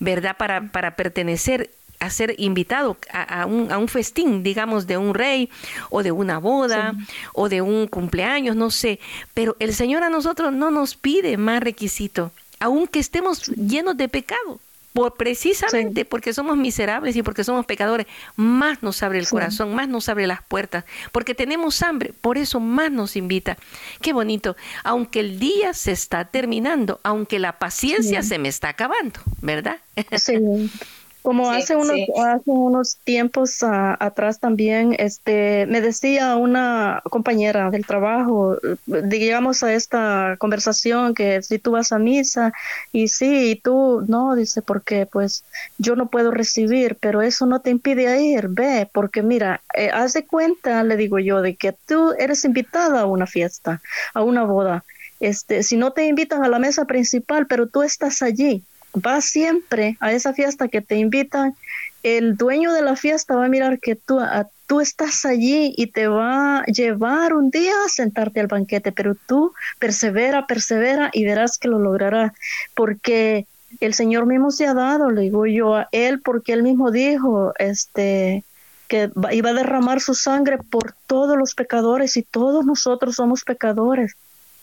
¿verdad? 0.00 0.36
Para, 0.36 0.70
para 0.72 0.96
pertenecer 0.96 1.70
a 2.00 2.10
ser 2.10 2.34
invitado 2.38 2.96
a, 3.12 3.46
un, 3.46 3.70
a, 3.70 3.78
un, 3.78 3.86
festín, 3.86 4.42
digamos, 4.42 4.88
de 4.88 4.96
un 4.96 5.14
rey 5.14 5.48
o 5.88 6.02
de 6.02 6.10
una 6.10 6.38
boda 6.38 6.94
o 7.32 7.48
de 7.48 7.62
un 7.62 7.86
cumpleaños, 7.86 8.56
no 8.56 8.72
sé. 8.72 8.98
Pero 9.34 9.56
el 9.60 9.72
Señor 9.72 10.02
a 10.02 10.10
nosotros 10.10 10.52
no 10.52 10.72
nos 10.72 10.96
pide 10.96 11.36
más 11.36 11.62
requisito, 11.62 12.32
aunque 12.58 12.98
estemos 12.98 13.46
llenos 13.50 13.96
de 13.96 14.08
pecado. 14.08 14.58
Por, 14.92 15.14
precisamente 15.14 16.04
porque 16.04 16.32
somos 16.32 16.56
miserables 16.56 17.16
y 17.16 17.22
porque 17.22 17.44
somos 17.44 17.64
pecadores, 17.66 18.06
más 18.36 18.82
nos 18.82 19.02
abre 19.02 19.18
el 19.18 19.28
corazón, 19.28 19.74
más 19.74 19.88
nos 19.88 20.08
abre 20.08 20.26
las 20.26 20.42
puertas, 20.42 20.84
porque 21.12 21.34
tenemos 21.34 21.82
hambre, 21.82 22.12
por 22.20 22.38
eso 22.38 22.60
más 22.60 22.90
nos 22.90 23.16
invita. 23.16 23.56
Qué 24.00 24.12
bonito, 24.12 24.56
aunque 24.84 25.20
el 25.20 25.38
día 25.38 25.72
se 25.72 25.92
está 25.92 26.26
terminando, 26.26 27.00
aunque 27.02 27.38
la 27.38 27.58
paciencia 27.58 28.22
se 28.22 28.38
me 28.38 28.48
está 28.48 28.70
acabando, 28.70 29.20
¿verdad? 29.40 29.78
Sí. 30.18 30.34
Como 31.22 31.50
hace 31.50 31.76
unos 31.76 31.96
hace 32.18 32.50
unos 32.50 32.96
tiempos 33.04 33.58
atrás 33.62 34.40
también, 34.40 34.96
este, 34.98 35.66
me 35.66 35.80
decía 35.80 36.34
una 36.36 37.00
compañera 37.10 37.70
del 37.70 37.86
trabajo, 37.86 38.58
digamos 38.86 39.62
a 39.62 39.72
esta 39.72 40.36
conversación 40.38 41.14
que 41.14 41.42
si 41.42 41.58
tú 41.58 41.72
vas 41.72 41.92
a 41.92 41.98
misa 41.98 42.52
y 42.92 43.08
sí, 43.08 43.52
y 43.52 43.56
tú 43.56 44.04
no, 44.08 44.34
dice 44.34 44.62
porque 44.62 45.06
pues 45.06 45.44
yo 45.78 45.94
no 45.94 46.06
puedo 46.06 46.32
recibir, 46.32 46.96
pero 47.00 47.22
eso 47.22 47.46
no 47.46 47.60
te 47.60 47.70
impide 47.70 48.22
ir, 48.22 48.48
ve, 48.48 48.88
porque 48.92 49.22
mira, 49.22 49.62
eh, 49.74 49.90
haz 49.92 50.14
de 50.14 50.26
cuenta, 50.26 50.82
le 50.82 50.96
digo 50.96 51.18
yo, 51.18 51.40
de 51.40 51.54
que 51.54 51.72
tú 51.86 52.12
eres 52.18 52.44
invitada 52.44 53.02
a 53.02 53.06
una 53.06 53.26
fiesta, 53.26 53.80
a 54.14 54.22
una 54.22 54.44
boda. 54.44 54.84
Este, 55.20 55.62
si 55.62 55.76
no 55.76 55.92
te 55.92 56.06
invitan 56.06 56.44
a 56.44 56.48
la 56.48 56.58
mesa 56.58 56.84
principal, 56.84 57.46
pero 57.46 57.68
tú 57.68 57.82
estás 57.82 58.22
allí, 58.22 58.64
vas 58.94 59.24
siempre 59.24 59.96
a 60.00 60.12
esa 60.12 60.32
fiesta 60.32 60.68
que 60.68 60.80
te 60.80 60.96
invitan, 60.96 61.54
el 62.02 62.36
dueño 62.36 62.72
de 62.72 62.82
la 62.82 62.96
fiesta 62.96 63.36
va 63.36 63.46
a 63.46 63.48
mirar 63.48 63.78
que 63.78 63.94
tú, 63.96 64.20
tú 64.66 64.80
estás 64.80 65.24
allí 65.24 65.72
y 65.76 65.86
te 65.88 66.08
va 66.08 66.58
a 66.58 66.64
llevar 66.64 67.34
un 67.34 67.50
día 67.50 67.72
a 67.84 67.88
sentarte 67.88 68.40
al 68.40 68.48
banquete, 68.48 68.92
pero 68.92 69.16
tú 69.26 69.52
persevera, 69.78 70.46
persevera 70.46 71.10
y 71.12 71.24
verás 71.24 71.58
que 71.58 71.68
lo 71.68 71.78
lograrás, 71.78 72.32
porque 72.74 73.46
el 73.80 73.94
Señor 73.94 74.26
mismo 74.26 74.50
se 74.50 74.66
ha 74.66 74.74
dado, 74.74 75.10
le 75.10 75.22
digo 75.22 75.46
yo 75.46 75.76
a 75.76 75.88
Él, 75.92 76.20
porque 76.20 76.52
Él 76.52 76.62
mismo 76.62 76.90
dijo, 76.90 77.52
este, 77.58 78.44
que 78.88 79.10
iba 79.30 79.50
a 79.50 79.54
derramar 79.54 80.00
su 80.00 80.14
sangre 80.14 80.58
por 80.58 80.94
todos 81.06 81.38
los 81.38 81.54
pecadores 81.54 82.16
y 82.16 82.22
todos 82.22 82.66
nosotros 82.66 83.14
somos 83.14 83.44
pecadores 83.44 84.16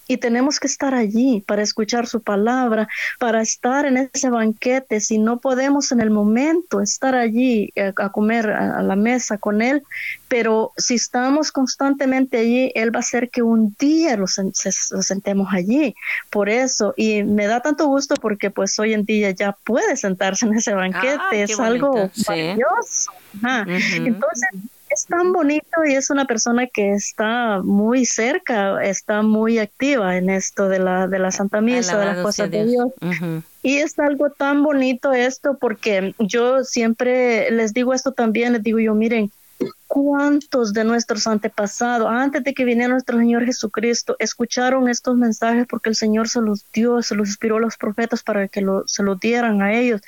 y 0.09 0.17
tenemos 0.17 0.59
que 0.59 0.65
estar 0.65 0.95
allí 0.95 1.43
para 1.45 1.61
escuchar 1.61 2.07
su 2.07 2.21
palabra, 2.21 2.87
para 3.19 3.43
estar 3.43 3.85
en 3.85 4.09
ese 4.11 4.31
banquete. 4.31 5.01
Si 5.01 5.19
no 5.19 5.37
podemos 5.37 5.91
en 5.91 6.01
el 6.01 6.09
momento 6.09 6.81
estar 6.81 7.13
allí 7.13 7.71
eh, 7.75 7.93
a 7.95 8.09
comer 8.09 8.49
a, 8.49 8.81
la 8.81 8.95
mesa 8.95 9.37
con 9.37 9.61
Él, 9.61 9.83
pero 10.27 10.73
si 10.77 10.95
estamos 10.95 11.51
constantemente 11.51 12.39
allí, 12.39 12.71
Él 12.73 12.93
va 12.93 12.97
a 12.97 13.01
hacer 13.01 13.29
que 13.29 13.43
un 13.43 13.75
día 13.77 14.17
lo 14.17 14.25
sentemos 14.25 15.49
allí. 15.53 15.93
Por 16.31 16.49
eso, 16.49 16.95
y 16.97 17.21
me 17.21 17.45
da 17.45 17.61
tanto 17.61 17.85
gusto 17.85 18.15
porque 18.15 18.49
pues 18.49 18.79
hoy 18.79 18.95
en 18.95 19.05
día 19.05 19.29
ya 19.29 19.55
puede 19.63 19.95
sentarse 19.95 20.47
en 20.47 20.55
ese 20.55 20.73
banquete, 20.73 21.19
ah, 21.19 21.29
es 21.35 21.59
algo 21.59 22.09
maravilloso. 22.27 23.11
Entonces, 23.43 24.49
es 24.99 25.05
tan 25.05 25.31
bonito 25.31 25.85
y 25.87 25.93
es 25.93 26.09
una 26.09 26.25
persona 26.25 26.67
que 26.67 26.91
está 26.91 27.61
muy 27.63 28.05
cerca, 28.05 28.83
está 28.83 29.21
muy 29.21 29.57
activa 29.57 30.17
en 30.17 30.29
esto 30.29 30.67
de 30.67 30.79
la, 30.79 31.07
de 31.07 31.19
la 31.19 31.31
Santa 31.31 31.61
Misa, 31.61 31.97
de 31.97 32.05
las 32.05 32.17
cosas 32.21 32.51
de 32.51 32.65
Dios. 32.65 32.87
Y 33.63 33.77
es 33.77 33.97
algo 33.99 34.29
tan 34.29 34.63
bonito 34.63 35.13
esto 35.13 35.57
porque 35.59 36.13
yo 36.19 36.63
siempre 36.63 37.49
les 37.51 37.73
digo 37.73 37.93
esto 37.93 38.11
también, 38.11 38.53
les 38.53 38.63
digo 38.63 38.79
yo, 38.79 38.93
miren, 38.93 39.31
¿Cuántos 39.87 40.71
de 40.71 40.83
nuestros 40.83 41.25
antepasados, 41.25 42.07
antes 42.09 42.43
de 42.43 42.53
que 42.53 42.63
viniera 42.63 42.93
nuestro 42.93 43.17
Señor 43.17 43.43
Jesucristo, 43.43 44.15
escucharon 44.19 44.87
estos 44.87 45.17
mensajes 45.17 45.65
porque 45.67 45.89
el 45.89 45.95
Señor 45.95 46.29
se 46.29 46.41
los 46.41 46.63
dio, 46.71 47.01
se 47.01 47.15
los 47.15 47.27
inspiró 47.27 47.57
a 47.57 47.59
los 47.59 47.75
profetas 47.75 48.21
para 48.21 48.47
que 48.47 48.63
se 48.85 49.03
los 49.03 49.19
dieran 49.19 49.63
a 49.63 49.73
ellos? 49.73 50.01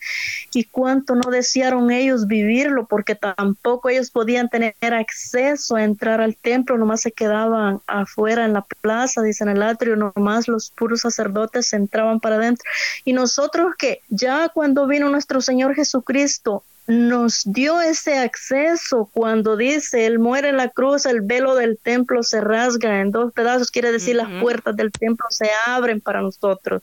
¿Y 0.53 0.65
cuánto 0.65 1.15
no 1.15 1.31
desearon 1.31 1.89
ellos 1.89 2.27
vivirlo 2.27 2.85
porque 2.85 3.15
tampoco 3.15 3.89
ellos 3.89 4.11
podían 4.11 4.49
tener 4.49 4.75
acceso 4.81 5.75
a 5.75 5.83
entrar 5.83 6.21
al 6.21 6.37
templo, 6.37 6.77
nomás 6.77 7.01
se 7.01 7.11
quedaban 7.11 7.81
afuera 7.87 8.45
en 8.45 8.53
la 8.53 8.61
plaza, 8.61 9.23
dicen 9.23 9.49
el 9.49 9.63
atrio, 9.63 9.95
nomás 9.95 10.47
los 10.47 10.69
puros 10.69 11.01
sacerdotes 11.01 11.73
entraban 11.73 12.19
para 12.19 12.35
adentro. 12.35 12.63
Y 13.03 13.13
nosotros 13.13 13.73
que 13.77 14.01
ya 14.09 14.49
cuando 14.49 14.85
vino 14.85 15.09
nuestro 15.09 15.41
Señor 15.41 15.73
Jesucristo, 15.73 16.63
nos 16.87 17.43
dio 17.45 17.81
ese 17.81 18.17
acceso 18.17 19.09
cuando 19.13 19.55
dice, 19.55 20.05
Él 20.05 20.19
muere 20.19 20.49
en 20.49 20.57
la 20.57 20.69
cruz, 20.69 21.05
el 21.05 21.21
velo 21.21 21.55
del 21.55 21.77
templo 21.77 22.23
se 22.23 22.41
rasga 22.41 23.01
en 23.01 23.11
dos 23.11 23.31
pedazos, 23.33 23.71
quiere 23.71 23.91
decir 23.91 24.15
las 24.15 24.41
puertas 24.41 24.75
del 24.75 24.91
templo 24.91 25.25
se 25.29 25.49
abren 25.65 26.01
para 26.01 26.21
nosotros. 26.21 26.81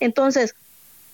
Entonces, 0.00 0.54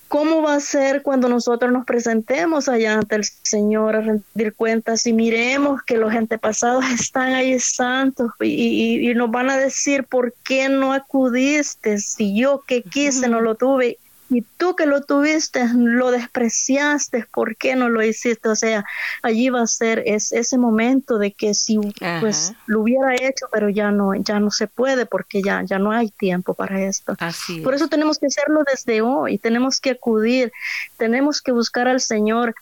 ¿cómo 0.09 0.43
va 0.43 0.55
a 0.55 0.61
ser 0.61 1.03
cuando 1.03 1.29
nosotros 1.29 1.73
nos 1.73 1.87
presentemos 1.87 2.69
allá 2.69 2.95
ante 2.95 3.17
el 3.17 3.25
Señor 3.25 3.97
a 3.97 4.01
rendir 4.01 4.55
cuentas 4.55 5.07
y 5.07 5.13
miremos 5.13 5.83
que 5.83 5.97
los 5.97 6.13
antepasados 6.13 6.85
están 7.01 7.33
ahí 7.33 7.59
santos 7.59 8.33
y, 8.41 9.13
nos 9.15 9.31
van 9.31 9.51
a 9.51 9.57
decir, 9.57 10.05
¿por 10.05 10.35
qué 10.45 10.69
no 10.69 10.93
acudiste? 10.93 11.99
Si 11.99 12.39
yo 12.39 12.63
que 12.67 12.83
quise 12.83 13.29
no 13.29 13.41
lo 13.41 13.55
tuve 13.55 13.99
y 14.31 14.43
tú 14.57 14.77
que 14.77 14.87
lo 14.87 15.03
tuviste, 15.03 15.67
lo 15.75 16.13
despreciaste, 16.13 17.27
¿por 17.33 17.57
qué 17.57 17.75
no 17.75 17.89
lo 17.89 18.03
hiciste? 18.03 18.49
O 18.49 18.55
sea, 18.55 18.85
allí 19.23 19.51
va 19.51 19.63
a 19.63 19.67
ser 19.67 20.05
es, 20.07 20.31
ese 20.31 20.57
momento 20.57 21.19
de 21.19 21.33
que 21.33 21.53
si 21.53 21.79
pues 22.21 22.53
lo 22.67 22.83
hubiera 22.83 23.15
hecho, 23.17 23.47
pero 23.51 23.69
ya 23.69 23.91
no, 23.91 24.15
ya 24.15 24.39
no 24.39 24.53
se 24.53 24.69
puede 24.69 25.05
porque 25.05 25.43
ya, 25.43 25.65
ya 25.65 25.81
no 25.81 25.91
hay 25.91 26.11
tiempo 26.11 26.55
para 26.55 26.81
esto. 26.81 27.17
Por 27.65 27.75
eso 27.75 27.89
tenemos 27.89 28.19
que 28.19 28.27
hacerlo 28.27 28.63
desde 28.71 29.03
hoy, 29.03 29.39
tenemos 29.39 29.81
que 29.81 29.91
acudir, 29.91 30.53
tenemos 30.97 31.43
que 31.43 31.51
buscar 31.51 31.89
al 31.89 32.01
Señor 32.01 32.55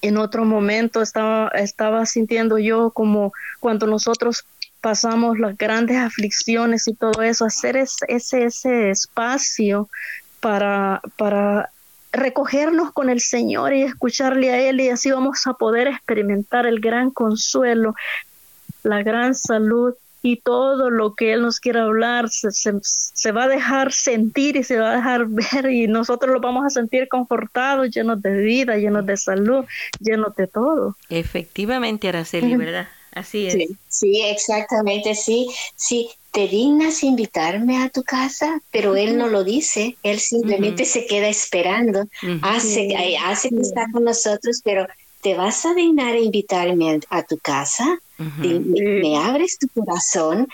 en 0.00 0.16
otro 0.16 0.44
momento 0.44 1.02
estaba, 1.02 1.48
estaba 1.48 2.06
sintiendo 2.06 2.56
yo 2.58 2.90
como 2.90 3.32
cuando 3.60 3.86
nosotros 3.86 4.44
pasamos 4.80 5.38
las 5.38 5.58
grandes 5.58 5.96
aflicciones 5.96 6.86
y 6.86 6.94
todo 6.94 7.22
eso, 7.22 7.44
hacer 7.44 7.76
ese, 7.76 8.06
ese, 8.06 8.44
ese 8.44 8.90
espacio 8.90 9.88
para, 10.40 11.00
para 11.16 11.70
recogernos 12.12 12.92
con 12.92 13.10
el 13.10 13.20
Señor 13.20 13.72
y 13.72 13.82
escucharle 13.82 14.50
a 14.50 14.60
Él 14.60 14.80
y 14.80 14.88
así 14.88 15.10
vamos 15.10 15.46
a 15.46 15.54
poder 15.54 15.88
experimentar 15.88 16.66
el 16.66 16.80
gran 16.80 17.10
consuelo, 17.10 17.94
la 18.82 19.02
gran 19.02 19.34
salud 19.34 19.94
y 20.22 20.36
todo 20.36 20.90
lo 20.90 21.14
que 21.14 21.32
Él 21.32 21.42
nos 21.42 21.60
quiera 21.60 21.84
hablar 21.84 22.28
se, 22.28 22.50
se, 22.50 23.32
va 23.32 23.44
a 23.44 23.48
dejar 23.48 23.92
sentir 23.92 24.56
y 24.56 24.64
se 24.64 24.78
va 24.78 24.92
a 24.92 24.96
dejar 24.96 25.26
ver 25.28 25.70
y 25.70 25.86
nosotros 25.86 26.32
lo 26.32 26.40
vamos 26.40 26.64
a 26.64 26.70
sentir 26.70 27.08
confortados, 27.08 27.90
llenos 27.90 28.20
de 28.22 28.32
vida, 28.38 28.76
llenos 28.76 29.06
de 29.06 29.16
salud, 29.16 29.64
llenos 30.00 30.34
de 30.36 30.46
todo. 30.46 30.96
Efectivamente, 31.08 32.08
Araceli, 32.08 32.56
¿verdad? 32.56 32.88
Así 33.12 33.46
es. 33.46 33.56
Sí, 33.88 34.22
exactamente, 34.22 35.14
sí, 35.14 35.48
sí. 35.76 36.10
Te 36.30 36.46
dignas 36.46 37.02
invitarme 37.02 37.82
a 37.82 37.88
tu 37.88 38.02
casa, 38.02 38.60
pero 38.70 38.96
él 38.96 39.16
no 39.16 39.28
lo 39.28 39.44
dice, 39.44 39.96
él 40.02 40.20
simplemente 40.20 40.84
se 40.84 41.06
queda 41.06 41.28
esperando, 41.28 42.04
hace, 42.42 43.16
hace 43.18 43.48
que 43.48 43.60
está 43.60 43.86
con 43.92 44.04
nosotros, 44.04 44.60
pero 44.62 44.86
¿te 45.22 45.34
vas 45.34 45.64
a 45.64 45.74
dignar 45.74 46.14
a 46.14 46.20
invitarme 46.20 47.00
a, 47.10 47.22
tu 47.22 47.38
casa? 47.38 47.98
me, 48.18 49.16
abres 49.16 49.58
tu 49.58 49.68
corazón? 49.68 50.46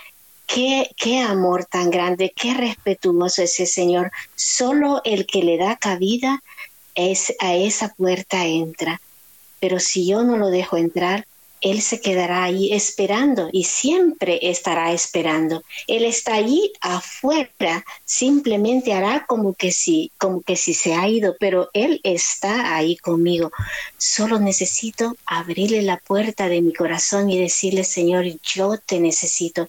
Qué, 0.47 0.89
qué 0.95 1.19
amor 1.19 1.65
tan 1.65 1.89
grande, 1.89 2.31
qué 2.35 2.53
respetuoso 2.53 3.41
ese 3.41 3.65
Señor. 3.65 4.11
Solo 4.35 5.01
el 5.03 5.25
que 5.25 5.43
le 5.43 5.57
da 5.57 5.75
cabida 5.75 6.41
es, 6.93 7.33
a 7.39 7.55
esa 7.55 7.93
puerta 7.93 8.45
entra. 8.45 9.01
Pero 9.59 9.79
si 9.79 10.07
yo 10.07 10.23
no 10.23 10.37
lo 10.37 10.49
dejo 10.49 10.77
entrar, 10.77 11.25
él 11.65 11.81
se 11.81 11.99
quedará 11.99 12.43
ahí 12.43 12.71
esperando 12.71 13.49
y 13.51 13.63
siempre 13.63 14.37
estará 14.43 14.93
esperando. 14.93 15.63
Él 15.87 16.05
está 16.05 16.35
allí 16.35 16.71
afuera, 16.79 17.83
simplemente 18.05 18.93
hará 18.93 19.25
como 19.25 19.55
que 19.55 19.71
sí, 19.71 20.11
como 20.19 20.43
que 20.43 20.57
si 20.57 20.75
se 20.75 20.93
ha 20.93 21.09
ido, 21.09 21.35
pero 21.39 21.71
Él 21.73 22.01
está 22.03 22.75
ahí 22.75 22.95
conmigo. 22.97 23.51
Solo 23.97 24.39
necesito 24.39 25.17
abrirle 25.25 25.81
la 25.81 25.97
puerta 25.97 26.49
de 26.49 26.61
mi 26.61 26.71
corazón 26.71 27.31
y 27.31 27.39
decirle, 27.39 27.83
Señor, 27.83 28.25
yo 28.43 28.77
te 28.77 28.99
necesito. 28.99 29.67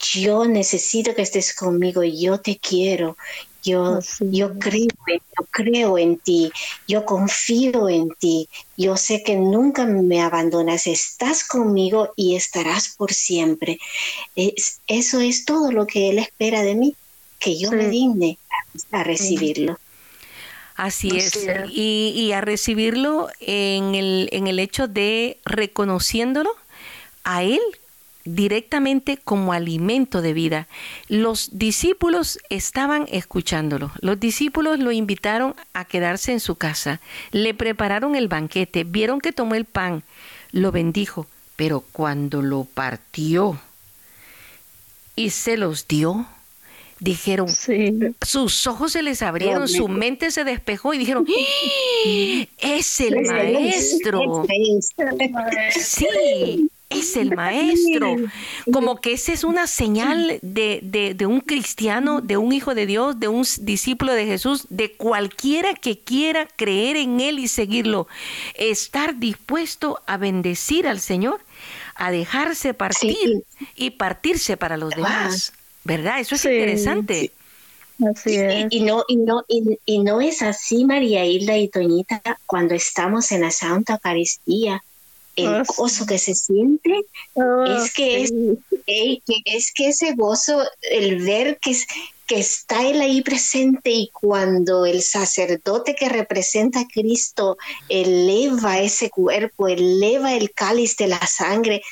Yo 0.00 0.46
necesito 0.46 1.14
que 1.14 1.22
estés 1.22 1.52
conmigo, 1.54 2.02
yo 2.02 2.40
te 2.40 2.56
quiero, 2.56 3.18
yo, 3.64 3.98
yo, 4.20 4.58
creo, 4.58 4.88
yo 5.08 5.46
creo 5.50 5.98
en 5.98 6.18
ti, 6.18 6.52
yo 6.86 7.04
confío 7.04 7.88
en 7.88 8.10
ti, 8.10 8.48
yo 8.76 8.96
sé 8.96 9.22
que 9.22 9.36
nunca 9.36 9.86
me 9.86 10.20
abandonas, 10.20 10.86
estás 10.86 11.44
conmigo 11.44 12.12
y 12.14 12.36
estarás 12.36 12.90
por 12.90 13.12
siempre. 13.12 13.78
eso 14.36 15.20
es 15.20 15.44
todo 15.46 15.72
lo 15.72 15.86
que 15.86 16.10
Él 16.10 16.18
espera 16.18 16.62
de 16.62 16.74
mí, 16.74 16.94
que 17.38 17.58
yo 17.58 17.72
me 17.72 17.88
digne 17.88 18.38
a, 18.92 19.02
recibirlo. 19.02 19.78
Así 20.76 21.16
es, 21.16 21.34
y, 21.70 22.12
y, 22.14 22.32
a 22.32 22.40
recibirlo 22.40 23.28
en 23.40 23.94
el, 23.94 24.28
en 24.32 24.46
el 24.46 24.58
hecho 24.58 24.88
de 24.88 25.38
reconociéndolo 25.44 26.50
a 27.22 27.44
Él 27.44 27.60
directamente 28.24 29.18
como 29.18 29.52
alimento 29.52 30.22
de 30.22 30.32
vida. 30.32 30.66
Los 31.08 31.58
discípulos 31.58 32.38
estaban 32.50 33.06
escuchándolo. 33.10 33.92
Los 34.00 34.18
discípulos 34.18 34.78
lo 34.78 34.92
invitaron 34.92 35.54
a 35.72 35.84
quedarse 35.84 36.32
en 36.32 36.40
su 36.40 36.56
casa. 36.56 37.00
Le 37.32 37.54
prepararon 37.54 38.16
el 38.16 38.28
banquete. 38.28 38.84
Vieron 38.84 39.20
que 39.20 39.32
tomó 39.32 39.54
el 39.54 39.64
pan. 39.64 40.02
Lo 40.52 40.72
bendijo. 40.72 41.26
Pero 41.56 41.84
cuando 41.92 42.42
lo 42.42 42.64
partió 42.64 43.60
y 45.14 45.30
se 45.30 45.56
los 45.56 45.86
dio, 45.86 46.26
dijeron, 46.98 47.48
sus 48.22 48.66
ojos 48.66 48.92
se 48.92 49.02
les 49.02 49.22
abrieron, 49.22 49.68
su 49.68 49.86
mente 49.86 50.32
se 50.32 50.42
despejó 50.42 50.94
y 50.94 50.98
dijeron, 50.98 51.26
¡Ah! 51.28 52.46
es 52.58 53.00
el 53.00 53.22
maestro. 53.22 54.46
Sí, 55.78 56.70
es 56.94 57.16
el 57.16 57.34
maestro. 57.34 58.16
Como 58.72 59.00
que 59.00 59.12
esa 59.12 59.32
es 59.32 59.44
una 59.44 59.66
señal 59.66 60.38
de, 60.42 61.14
de, 61.16 61.26
un 61.26 61.40
cristiano, 61.40 62.20
de 62.20 62.36
un 62.36 62.52
hijo 62.52 62.74
de 62.74 62.86
Dios, 62.86 63.18
de 63.20 63.28
un 63.28 63.46
discípulo 63.60 64.12
de 64.12 64.26
Jesús, 64.26 64.66
de 64.70 64.92
cualquiera 64.92 65.74
que 65.74 65.98
quiera 65.98 66.46
creer 66.56 66.96
en 66.96 67.20
Él 67.20 67.38
y 67.38 67.48
seguirlo. 67.48 68.06
Estar 68.54 69.18
dispuesto 69.18 70.00
a 70.06 70.16
bendecir 70.16 70.86
al 70.86 71.00
Señor, 71.00 71.40
a 71.94 72.10
dejarse 72.10 72.74
partir 72.74 73.44
y 73.76 73.90
partirse 73.90 74.56
para 74.56 74.76
los 74.76 74.90
demás. 74.90 75.52
¿Verdad? 75.84 76.20
Eso 76.20 76.34
es 76.34 76.44
interesante. 76.44 77.30
Así 78.10 78.36
es. 78.36 78.66
Y, 78.70 78.80
no, 78.80 79.04
y, 79.06 79.16
no, 79.16 79.44
y, 79.46 79.98
no 80.00 80.20
es 80.20 80.42
así, 80.42 80.84
María 80.84 81.24
Hilda 81.24 81.56
y 81.56 81.68
Toñita, 81.68 82.22
cuando 82.46 82.74
estamos 82.74 83.30
en 83.30 83.42
la 83.42 83.50
Santa 83.50 83.94
Eucaristía 83.94 84.82
el 85.36 85.54
ah, 85.54 85.62
gozo 85.76 86.06
que 86.06 86.18
se 86.18 86.34
siente 86.34 87.06
ah, 87.36 87.64
es 87.78 87.92
que 87.92 88.22
es, 88.22 88.32
es 88.86 89.72
que 89.72 89.88
ese 89.88 90.14
gozo 90.14 90.62
el 90.90 91.22
ver 91.22 91.58
que 91.58 91.76
que 92.26 92.38
está 92.38 92.86
él 92.86 93.00
ahí 93.00 93.22
presente 93.22 93.90
y 93.90 94.08
cuando 94.08 94.86
el 94.86 95.02
sacerdote 95.02 95.94
que 95.94 96.08
representa 96.08 96.80
a 96.80 96.88
Cristo 96.88 97.58
eleva 97.88 98.80
ese 98.80 99.10
cuerpo, 99.10 99.68
eleva 99.68 100.34
el 100.34 100.50
cáliz 100.52 100.96
de 100.96 101.08
la 101.08 101.26
sangre, 101.26 101.82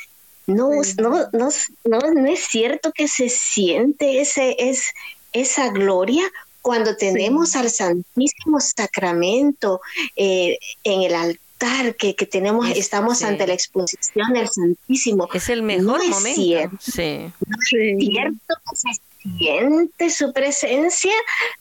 no, 0.46 0.70
no, 0.98 1.28
no, 1.32 1.48
no, 1.84 2.26
es 2.26 2.46
cierto 2.46 2.92
que 2.92 3.08
se 3.08 3.28
siente 3.28 4.20
ese, 4.20 4.56
es, 4.58 4.92
esa 5.32 5.68
gloria 5.68 6.24
cuando 6.62 6.96
tenemos 6.96 7.54
al 7.54 7.70
Santísimo 7.70 8.60
Sacramento 8.60 9.80
eh, 10.16 10.58
en 10.84 11.02
el 11.02 11.14
altar 11.14 11.51
que, 11.98 12.14
que 12.14 12.26
tenemos, 12.26 12.68
estamos 12.70 13.22
ante 13.22 13.46
la 13.46 13.54
exposición 13.54 14.32
del 14.32 14.48
Santísimo. 14.48 15.28
Es 15.32 15.48
el 15.48 15.62
mejor 15.62 16.06
momento. 16.08 16.40
Cierto, 16.40 16.76
sí. 16.80 17.32
No 17.46 17.56
es 17.60 17.98
cierto 17.98 18.54
que 18.68 18.76
se 18.76 19.00
siente 19.22 20.10
su 20.10 20.32
presencia, 20.32 21.12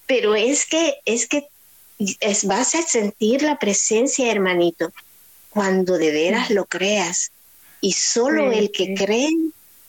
pero 0.07 0.35
es 0.35 0.65
que, 0.65 0.95
es 1.05 1.27
que 1.27 1.47
es, 2.19 2.45
vas 2.45 2.75
a 2.75 2.81
sentir 2.81 3.43
la 3.43 3.59
presencia, 3.59 4.31
hermanito, 4.31 4.91
cuando 5.49 5.97
de 5.97 6.11
veras 6.11 6.49
lo 6.49 6.65
creas. 6.65 7.31
Y 7.79 7.93
solo 7.93 8.51
el 8.51 8.71
que 8.71 8.93
cree 8.93 9.29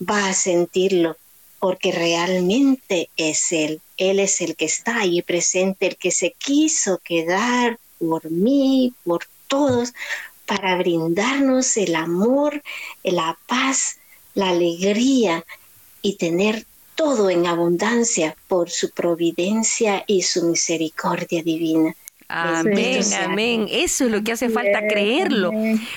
va 0.01 0.29
a 0.29 0.35
sentirlo, 0.35 1.17
porque 1.59 1.93
realmente 1.93 3.09
es 3.17 3.53
Él. 3.53 3.81
Él 3.97 4.19
es 4.19 4.41
el 4.41 4.57
que 4.57 4.65
está 4.65 4.99
ahí 4.99 5.23
presente, 5.23 5.87
el 5.87 5.97
que 5.97 6.11
se 6.11 6.33
quiso 6.33 6.99
quedar 7.05 7.79
por 7.99 8.31
mí, 8.31 8.93
por 9.05 9.27
todos 9.53 9.93
para 10.47 10.79
brindarnos 10.79 11.77
el 11.77 11.95
amor, 11.95 12.63
la 13.05 13.37
paz, 13.47 13.99
la 14.35 14.49
alegría 14.49 15.45
y 16.01 16.17
tener 16.17 16.65
todo 16.95 17.29
en 17.29 17.47
abundancia 17.47 18.35
por 18.49 18.71
su 18.71 18.93
providencia 18.93 20.05
y 20.07 20.23
su 20.23 20.45
misericordia 20.45 21.43
divina. 21.43 21.95
Amén, 22.29 23.03
amén. 23.23 23.67
Eso 23.71 24.07
es 24.07 24.11
lo 24.11 24.25
que 24.25 24.33
hace 24.33 24.49
falta 24.49 24.87
creerlo. 24.89 25.53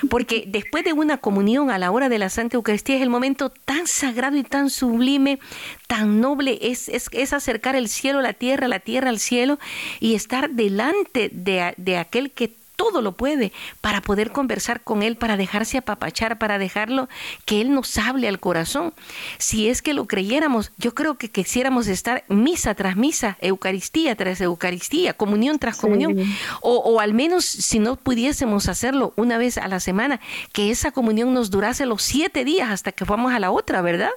Porque 0.09 0.43
después 0.45 0.83
de 0.83 0.91
una 0.91 1.19
comunión 1.19 1.71
a 1.71 1.77
la 1.77 1.91
hora 1.91 2.09
de 2.09 2.19
la 2.19 2.29
Santa 2.29 2.57
Eucaristía 2.57 2.97
es 2.97 3.03
el 3.03 3.09
momento 3.09 3.49
tan 3.49 3.87
sagrado 3.87 4.35
y 4.35 4.43
tan 4.43 4.69
sublime, 4.69 5.39
tan 5.87 6.19
noble, 6.19 6.59
es, 6.61 6.89
es, 6.89 7.31
acercar 7.31 7.77
el 7.77 7.87
cielo 7.87 8.19
a 8.19 8.21
la 8.21 8.33
tierra, 8.33 8.67
la 8.67 8.79
tierra 8.79 9.11
al 9.11 9.19
cielo 9.19 9.59
y 10.01 10.15
estar 10.15 10.49
delante 10.49 11.29
de, 11.31 11.73
de 11.77 11.97
aquel 11.97 12.31
que 12.31 12.64
todo 12.75 13.01
lo 13.01 13.13
puede 13.13 13.51
para 13.81 14.01
poder 14.01 14.31
conversar 14.31 14.81
con 14.81 15.03
Él, 15.03 15.15
para 15.15 15.37
dejarse 15.37 15.77
apapachar, 15.77 16.37
para 16.37 16.57
dejarlo 16.57 17.09
que 17.45 17.61
Él 17.61 17.73
nos 17.73 17.97
hable 17.97 18.27
al 18.27 18.39
corazón. 18.39 18.93
Si 19.37 19.69
es 19.69 19.81
que 19.81 19.93
lo 19.93 20.05
creyéramos, 20.05 20.71
yo 20.77 20.93
creo 20.93 21.17
que 21.17 21.29
quisiéramos 21.29 21.87
estar 21.87 22.23
misa 22.27 22.75
tras 22.75 22.95
misa, 22.95 23.37
Eucaristía 23.41 24.15
tras 24.15 24.41
Eucaristía, 24.41 25.13
comunión 25.13 25.59
tras 25.59 25.77
comunión, 25.77 26.17
o, 26.61 26.77
o 26.77 26.99
al 26.99 27.13
menos 27.13 27.45
si 27.45 27.79
no 27.79 27.95
pudiésemos 27.95 28.67
hacerlo 28.69 29.13
una 29.15 29.37
vez 29.37 29.57
a 29.57 29.67
la 29.67 29.79
semana, 29.79 30.19
que 30.53 30.71
esa 30.71 30.91
comunión 30.91 31.33
nos 31.33 31.51
durase 31.51 31.85
los 31.85 32.03
siete 32.03 32.43
días 32.45 32.69
hasta 32.69 32.91
que 32.91 33.05
fuéramos 33.05 33.33
a 33.33 33.39
la 33.39 33.51
otra, 33.51 33.81
¿verdad? 33.81 34.11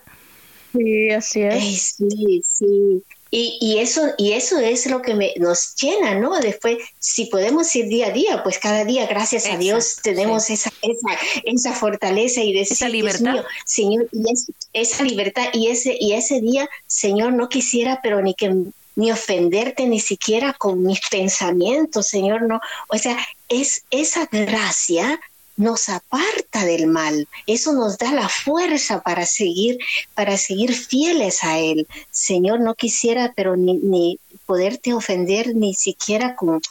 Sí, 0.72 1.10
así 1.10 1.42
es. 1.42 1.96
sí, 1.96 2.42
sí. 2.44 3.02
Y, 3.30 3.58
y, 3.60 3.78
eso, 3.78 4.02
y 4.16 4.32
eso 4.32 4.58
es 4.58 4.86
lo 4.86 5.02
que 5.02 5.14
me, 5.14 5.34
nos 5.36 5.74
llena, 5.76 6.14
¿no? 6.14 6.38
Después, 6.38 6.78
si 6.98 7.26
podemos 7.26 7.74
ir 7.76 7.86
día 7.88 8.06
a 8.06 8.10
día, 8.10 8.42
pues 8.42 8.58
cada 8.58 8.84
día, 8.84 9.06
gracias 9.06 9.46
a 9.46 9.58
Dios, 9.58 9.96
tenemos 10.02 10.48
esa, 10.48 10.72
esa, 10.80 11.20
esa, 11.44 11.72
fortaleza 11.72 12.42
y 12.42 12.54
decir, 12.54 12.72
esa 12.72 12.88
libertad. 12.88 13.44
Señor, 13.66 14.08
y 14.12 14.24
esa 14.72 15.04
libertad 15.04 15.48
y 15.52 15.68
ese, 15.68 15.96
y 16.00 16.14
ese 16.14 16.40
día, 16.40 16.68
Señor, 16.86 17.34
no 17.34 17.48
quisiera, 17.48 18.00
pero 18.02 18.22
ni 18.22 18.34
que 18.34 18.54
ni 18.96 19.12
ofenderte 19.12 19.86
ni 19.86 20.00
siquiera 20.00 20.52
con 20.54 20.82
mis 20.82 21.00
pensamientos, 21.08 22.08
Señor, 22.08 22.42
no. 22.42 22.60
O 22.88 22.98
sea, 22.98 23.16
es 23.48 23.84
esa 23.90 24.26
gracia 24.30 25.20
nos 25.58 25.88
aparta 25.88 26.64
del 26.64 26.86
mal. 26.86 27.28
Eso 27.46 27.72
nos 27.72 27.98
da 27.98 28.12
la 28.12 28.28
fuerza 28.28 29.02
para 29.02 29.26
seguir, 29.26 29.78
para 30.14 30.38
seguir 30.38 30.72
fieles 30.74 31.44
a 31.44 31.58
Él. 31.58 31.86
Señor, 32.10 32.60
no 32.60 32.74
quisiera, 32.74 33.34
pero 33.36 33.56
ni, 33.56 34.18
poderte 34.46 34.94
ofender 34.94 35.54
ni 35.54 35.74
siquiera 35.74 36.34
con, 36.34 36.62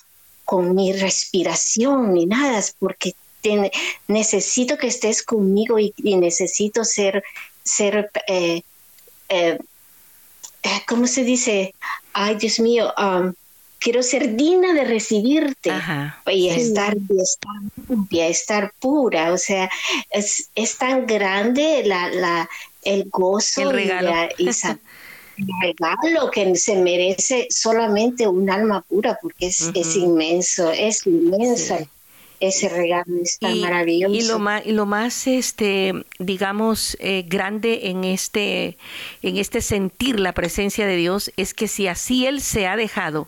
con 0.46 0.74
mi 0.74 0.94
respiración 0.94 2.14
ni 2.14 2.26
nada, 2.26 2.64
porque 2.80 3.14
necesito 4.08 4.78
que 4.78 4.88
estés 4.88 5.22
conmigo 5.22 5.78
y, 5.78 5.94
necesito 5.98 6.84
ser, 6.84 7.24
ser 7.64 8.10
eh, 8.28 8.62
eh, 9.30 9.60
eh, 10.64 10.82
¿cómo 10.88 11.08
se 11.08 11.24
dice? 11.24 11.74
Ay, 12.14 12.36
Dios 12.36 12.60
mío, 12.60 12.94
um, 12.98 13.34
quiero 13.80 14.04
ser 14.04 14.36
digna 14.36 14.74
de 14.74 14.84
recibirte 14.84 15.72
y, 16.28 16.50
estar, 16.50 16.96
y, 18.10 18.20
estar, 18.20 18.72
pura. 18.80 19.32
O 19.32 19.38
sea, 19.38 19.70
es, 20.12 20.50
es 20.56 20.78
tan 20.78 21.06
grande 21.06 21.84
la, 21.86 22.10
la, 22.10 22.50
el 22.84 23.10
gozo 23.10 23.62
el 23.62 23.72
regalo. 23.72 24.12
y, 24.38 24.48
el 25.38 25.48
regalo 25.62 26.32
que 26.32 26.56
se 26.56 26.76
merece 26.78 27.48
solamente 27.50 28.28
un 28.28 28.50
alma 28.50 28.82
pura, 28.82 29.18
porque 29.22 29.48
es, 29.48 29.70
es 29.74 29.96
inmenso, 29.96 30.72
es 30.72 31.06
inmenso 31.06 31.78
ese 32.40 32.70
regalo 32.70 33.22
es 33.22 33.40
tan 33.40 33.60
maravilloso. 33.62 34.14
Y 34.14 34.22
lo 34.28 34.40
más, 34.40 34.66
y 34.66 34.72
lo 34.72 34.86
más 34.86 35.28
este, 35.28 35.94
digamos, 36.20 36.96
eh, 37.00 37.24
grande 37.28 37.88
en 37.90 38.04
este, 38.04 38.78
en 39.22 39.38
este 39.38 39.62
sentir 39.62 40.20
la 40.20 40.34
presencia 40.34 40.86
de 40.86 40.96
Dios 40.96 41.32
es 41.36 41.54
que 41.54 41.68
si 41.68 41.88
así 41.88 42.26
Él 42.26 42.42
se 42.42 42.68
ha 42.68 42.76
dejado 42.76 43.28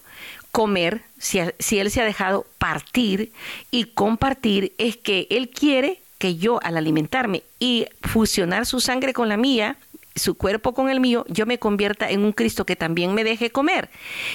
comer, 0.52 1.02
si, 1.18 1.40
si 1.60 1.80
Él 1.80 1.92
se 1.92 2.02
ha 2.02 2.06
dejado 2.06 2.46
partir 2.58 3.32
y 3.72 3.86
compartir, 3.86 4.74
es 4.78 4.98
que 4.98 5.28
Él 5.30 5.50
quiere 5.50 6.00
que 6.18 6.36
yo 6.36 6.60
al 6.64 6.78
alimentarme 6.78 7.44
y 7.60 7.86
fusionar 8.02 8.66
su 8.66 8.80
sangre 8.82 9.14
con 9.14 9.30
la 9.30 9.38
mía, 9.38 9.78
su 10.16 10.36
cuerpo 10.36 10.74
con 10.74 10.90
el 10.90 11.00
mío, 11.00 11.26
yo 11.30 11.46
me 11.46 11.58
convierta 11.58 12.10
en 12.10 12.24
un 12.24 12.34
Cristo 12.34 12.66
que 12.66 12.76
también 12.76 13.14
me 13.14 13.24
deje 13.24 13.50
comer, 13.50 13.90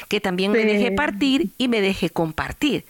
que 0.09 0.21
también 0.21 0.51
me 0.51 0.65
deje 0.65 0.93
partir 0.93 1.49
y 1.59 1.69
me 1.69 1.81
deje 1.81 2.11
compartir, 2.11 2.85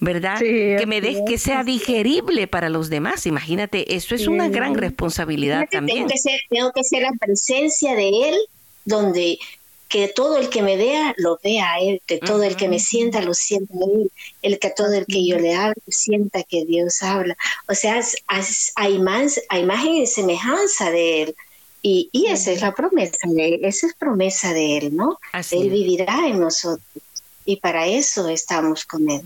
¿verdad? 0.00 0.38
que 0.40 0.84
me 0.86 1.00
deje 1.00 1.22
que 1.26 1.38
sea 1.38 1.62
digerible 1.62 2.46
para 2.46 2.70
los 2.70 2.88
demás. 2.88 3.26
Imagínate, 3.26 3.94
eso 3.94 4.14
es 4.14 4.26
una 4.26 4.48
gran 4.48 4.74
responsabilidad 4.74 5.68
también. 5.70 5.98
Tengo 5.98 6.10
que, 6.10 6.18
ser, 6.18 6.40
tengo 6.48 6.72
que 6.72 6.84
ser 6.84 7.02
la 7.02 7.12
presencia 7.20 7.94
de 7.94 8.08
Él 8.08 8.36
donde 8.84 9.38
que 9.88 10.08
todo 10.08 10.36
el 10.36 10.50
que 10.50 10.62
me 10.62 10.76
vea 10.76 11.14
lo 11.16 11.38
vea 11.42 11.72
a 11.72 11.80
él, 11.80 12.02
que 12.06 12.18
todo 12.18 12.42
el 12.42 12.56
que 12.56 12.68
me 12.68 12.78
sienta 12.78 13.22
lo 13.22 13.34
sienta 13.34 13.74
a 13.74 13.84
él, 13.84 14.12
el 14.42 14.58
que 14.58 14.70
todo 14.70 14.92
el 14.92 15.06
que 15.06 15.26
yo 15.26 15.38
le 15.38 15.54
hable 15.54 15.82
sienta 15.88 16.42
que 16.42 16.64
Dios 16.64 17.02
habla. 17.02 17.36
O 17.68 17.74
sea, 17.74 18.00
hay, 18.76 18.98
más, 18.98 19.40
hay 19.48 19.62
imagen 19.62 19.94
y 19.94 20.06
semejanza 20.06 20.90
de 20.90 21.22
él. 21.22 21.36
Y, 21.80 22.10
y 22.12 22.26
esa 22.26 22.50
es 22.50 22.60
la 22.60 22.74
promesa, 22.74 23.16
de, 23.28 23.60
esa 23.62 23.86
es 23.86 23.94
promesa 23.94 24.52
de 24.52 24.78
Él, 24.78 24.96
¿no? 24.96 25.20
él 25.52 25.70
vivirá 25.70 26.26
en 26.26 26.40
nosotros 26.40 26.82
y 27.44 27.56
para 27.56 27.86
eso 27.86 28.28
estamos 28.28 28.84
con 28.84 29.08
Él. 29.08 29.22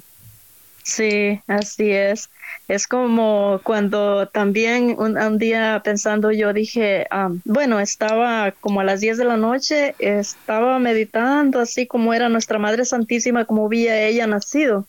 Sí, 0.83 1.41
así 1.47 1.91
es. 1.93 2.29
Es 2.69 2.87
como 2.87 3.61
cuando 3.63 4.29
también 4.29 4.97
un, 4.99 5.39
día 5.39 5.81
pensando 5.85 6.33
yo 6.33 6.53
dije, 6.53 7.07
ah, 7.11 7.31
bueno, 7.45 7.81
estaba 7.81 8.53
como 8.53 8.81
a 8.81 8.85
las 8.85 9.01
10 9.01 9.19
de 9.19 9.25
la 9.25 9.37
noche, 9.37 9.95
estaba 9.99 10.79
meditando 10.79 11.61
así 11.61 11.87
como 11.87 12.15
era 12.15 12.29
nuestra 12.29 12.59
Madre 12.59 12.85
Santísima, 12.85 13.45
como 13.45 13.69
veía 13.69 14.01
ella 14.01 14.27
nacido. 14.27 14.87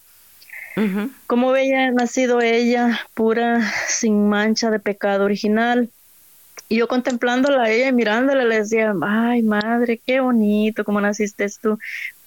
Como 1.27 1.51
veía 1.51 1.91
nacido 1.91 2.41
ella, 2.41 2.99
pura, 3.13 3.61
sin 3.87 4.27
mancha 4.27 4.71
de 4.71 4.79
pecado 4.79 5.25
original. 5.25 5.89
Y 6.67 6.77
yo 6.77 6.87
contemplándola 6.87 7.63
a 7.63 7.69
ella 7.69 7.89
y 7.89 7.93
mirándola 7.93 8.43
le 8.45 8.59
decía, 8.59 8.93
ay 9.03 9.43
madre, 9.43 10.01
qué 10.03 10.19
bonito 10.19 10.83
como 10.83 10.99
naciste 10.99 11.47
tú. 11.61 11.77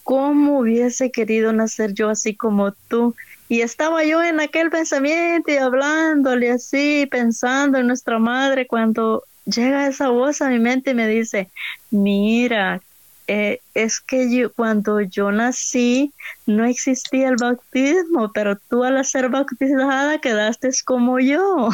¿Cómo 0.04 0.60
hubiese 0.60 1.10
querido 1.10 1.52
nacer 1.52 1.92
yo 1.92 2.10
así 2.10 2.36
como 2.36 2.70
tú? 2.70 3.16
Y 3.48 3.60
estaba 3.60 4.04
yo 4.04 4.22
en 4.22 4.40
aquel 4.40 4.70
pensamiento 4.70 5.50
y 5.50 5.56
hablándole 5.56 6.50
así, 6.50 7.06
pensando 7.10 7.78
en 7.78 7.86
nuestra 7.86 8.18
madre, 8.18 8.66
cuando 8.66 9.24
llega 9.44 9.86
esa 9.86 10.08
voz 10.08 10.42
a 10.42 10.48
mi 10.48 10.58
mente 10.58 10.90
y 10.90 10.94
me 10.94 11.06
dice, 11.06 11.48
mira, 11.90 12.80
eh, 13.28 13.60
es 13.74 14.00
que 14.00 14.30
yo, 14.30 14.52
cuando 14.52 15.00
yo 15.00 15.32
nací 15.32 16.12
no 16.46 16.64
existía 16.64 17.28
el 17.28 17.36
bautismo, 17.36 18.30
pero 18.32 18.56
tú 18.56 18.84
al 18.84 19.04
ser 19.04 19.28
bautizada 19.28 20.20
quedaste 20.20 20.70
como 20.84 21.18
yo. 21.18 21.70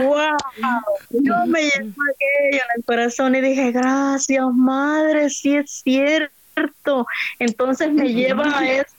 ¡Wow! 0.00 0.36
Yo 1.10 1.46
me 1.46 1.64
llevo 1.64 2.02
aquello 2.14 2.62
en 2.62 2.76
el 2.76 2.84
corazón 2.84 3.34
y 3.34 3.40
dije, 3.42 3.72
gracias, 3.72 4.44
madre, 4.54 5.28
sí 5.28 5.56
es 5.56 5.82
cierto. 5.82 6.37
Entonces 7.38 7.92
me 7.92 8.12
lleva 8.12 8.58
a 8.58 8.70
eso. 8.70 8.94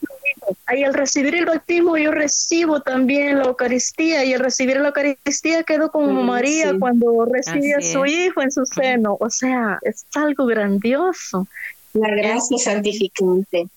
Y 0.75 0.83
al 0.83 0.93
recibir 0.93 1.35
el 1.35 1.45
bautismo, 1.45 1.97
yo 1.97 2.11
recibo 2.11 2.81
también 2.81 3.39
la 3.39 3.45
Eucaristía. 3.45 4.23
Y 4.25 4.33
al 4.33 4.39
recibir 4.39 4.77
la 4.77 4.89
Eucaristía, 4.89 5.63
quedo 5.63 5.91
como 5.91 6.23
María 6.23 6.73
cuando 6.79 7.25
recibe 7.25 7.75
a 7.75 7.81
su 7.81 8.05
hijo 8.05 8.41
en 8.41 8.51
su 8.51 8.65
seno. 8.65 9.17
O 9.19 9.29
sea, 9.29 9.79
es 9.81 10.05
algo 10.15 10.45
grandioso. 10.45 11.47
La 11.93 12.09
gracia 12.09 12.57
santificante. 12.57 13.67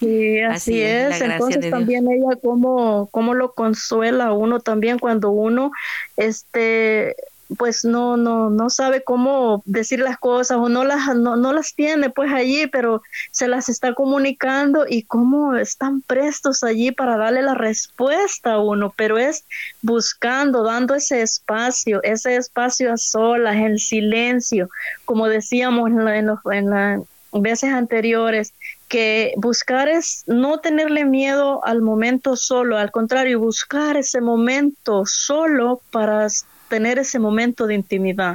Sí, 0.00 0.40
así, 0.40 0.80
es. 0.80 1.20
Entonces 1.20 1.70
también 1.70 2.10
ella 2.10 2.36
como 2.42 3.08
cómo 3.10 3.34
lo 3.34 3.52
consuela 3.52 4.26
a 4.26 4.32
uno 4.32 4.60
también 4.60 4.98
cuando 4.98 5.30
uno 5.30 5.70
este 6.16 7.14
pues 7.56 7.84
no 7.84 8.16
no 8.16 8.50
no 8.50 8.68
sabe 8.68 9.02
cómo 9.02 9.62
decir 9.64 10.00
las 10.00 10.18
cosas 10.18 10.58
o 10.58 10.68
no 10.68 10.84
las 10.84 11.14
no, 11.16 11.36
no 11.36 11.52
las 11.52 11.74
tiene 11.74 12.10
pues 12.10 12.32
allí 12.32 12.66
pero 12.66 13.02
se 13.30 13.48
las 13.48 13.68
está 13.68 13.94
comunicando 13.94 14.84
y 14.88 15.04
cómo 15.04 15.56
están 15.56 16.02
prestos 16.02 16.62
allí 16.62 16.92
para 16.92 17.16
darle 17.16 17.42
la 17.42 17.54
respuesta 17.54 18.54
a 18.54 18.60
uno 18.60 18.92
pero 18.96 19.18
es 19.18 19.44
buscando 19.80 20.62
dando 20.62 20.94
ese 20.94 21.22
espacio 21.22 22.02
ese 22.02 22.36
espacio 22.36 22.92
a 22.92 22.96
solas 22.96 23.56
el 23.56 23.78
silencio 23.78 24.68
como 25.04 25.28
decíamos 25.28 25.88
en, 25.88 26.04
la, 26.04 26.18
en, 26.18 26.28
en 26.52 26.70
las 26.70 27.00
veces 27.32 27.72
anteriores 27.72 28.52
que 28.88 29.34
buscar 29.36 29.88
es 29.88 30.24
no 30.26 30.58
tenerle 30.60 31.04
miedo 31.04 31.64
al 31.64 31.82
momento 31.82 32.36
solo, 32.36 32.78
al 32.78 32.90
contrario, 32.90 33.38
buscar 33.38 33.96
ese 33.98 34.20
momento 34.20 35.04
solo 35.04 35.80
para 35.90 36.26
tener 36.68 36.98
ese 36.98 37.18
momento 37.18 37.66
de 37.66 37.74
intimidad. 37.74 38.34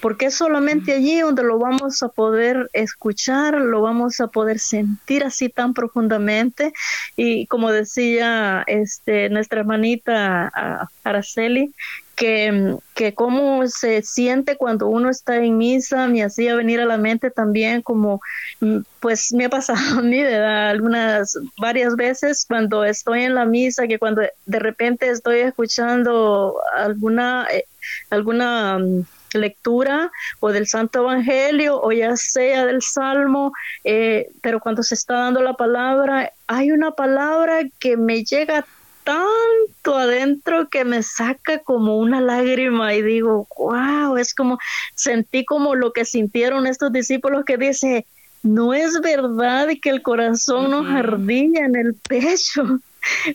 Porque 0.00 0.26
es 0.26 0.34
solamente 0.34 0.92
allí 0.92 1.20
donde 1.20 1.42
lo 1.42 1.58
vamos 1.58 2.02
a 2.02 2.08
poder 2.08 2.68
escuchar, 2.72 3.54
lo 3.54 3.80
vamos 3.80 4.20
a 4.20 4.26
poder 4.26 4.58
sentir 4.58 5.24
así 5.24 5.48
tan 5.48 5.72
profundamente. 5.72 6.72
Y 7.16 7.46
como 7.46 7.70
decía 7.70 8.62
este, 8.66 9.30
nuestra 9.30 9.60
hermanita 9.60 10.90
Araceli, 11.02 11.72
que, 12.20 12.76
que 12.94 13.14
cómo 13.14 13.66
se 13.66 14.02
siente 14.02 14.58
cuando 14.58 14.88
uno 14.88 15.08
está 15.08 15.36
en 15.36 15.56
misa, 15.56 16.06
me 16.06 16.22
hacía 16.22 16.54
venir 16.54 16.78
a 16.78 16.84
la 16.84 16.98
mente 16.98 17.30
también 17.30 17.80
como, 17.80 18.20
mm, 18.60 18.80
pues 19.00 19.32
me 19.32 19.46
ha 19.46 19.48
pasado 19.48 19.78
a 20.00 20.02
mí 20.02 20.22
de 20.22 20.36
algunas, 20.36 21.38
varias 21.58 21.96
veces 21.96 22.44
cuando 22.46 22.84
estoy 22.84 23.22
en 23.22 23.34
la 23.34 23.46
misa, 23.46 23.86
que 23.86 23.98
cuando 23.98 24.20
de 24.44 24.58
repente 24.58 25.08
estoy 25.08 25.38
escuchando 25.38 26.56
alguna, 26.76 27.46
eh, 27.50 27.64
alguna 28.10 28.78
mm, 28.78 29.04
lectura 29.32 30.12
o 30.40 30.52
del 30.52 30.66
Santo 30.66 30.98
Evangelio 30.98 31.80
o 31.80 31.90
ya 31.90 32.18
sea 32.18 32.66
del 32.66 32.82
Salmo, 32.82 33.54
eh, 33.82 34.28
pero 34.42 34.60
cuando 34.60 34.82
se 34.82 34.94
está 34.94 35.14
dando 35.14 35.40
la 35.40 35.54
palabra, 35.54 36.34
hay 36.46 36.70
una 36.70 36.90
palabra 36.90 37.62
que 37.78 37.96
me 37.96 38.24
llega 38.24 38.66
tanto 39.10 39.98
adentro 39.98 40.68
que 40.68 40.84
me 40.84 41.02
saca 41.02 41.58
como 41.58 41.98
una 41.98 42.20
lágrima 42.20 42.94
y 42.94 43.02
digo, 43.02 43.48
wow, 43.58 44.16
es 44.16 44.34
como, 44.34 44.58
sentí 44.94 45.44
como 45.44 45.74
lo 45.74 45.92
que 45.92 46.04
sintieron 46.04 46.68
estos 46.68 46.92
discípulos 46.92 47.44
que 47.44 47.56
dice, 47.56 48.06
no 48.44 48.72
es 48.72 49.00
verdad 49.00 49.68
que 49.82 49.90
el 49.90 50.02
corazón 50.02 50.70
nos 50.70 50.86
ardía 50.86 51.64
en 51.64 51.74
el 51.74 51.94
pecho 51.94 52.78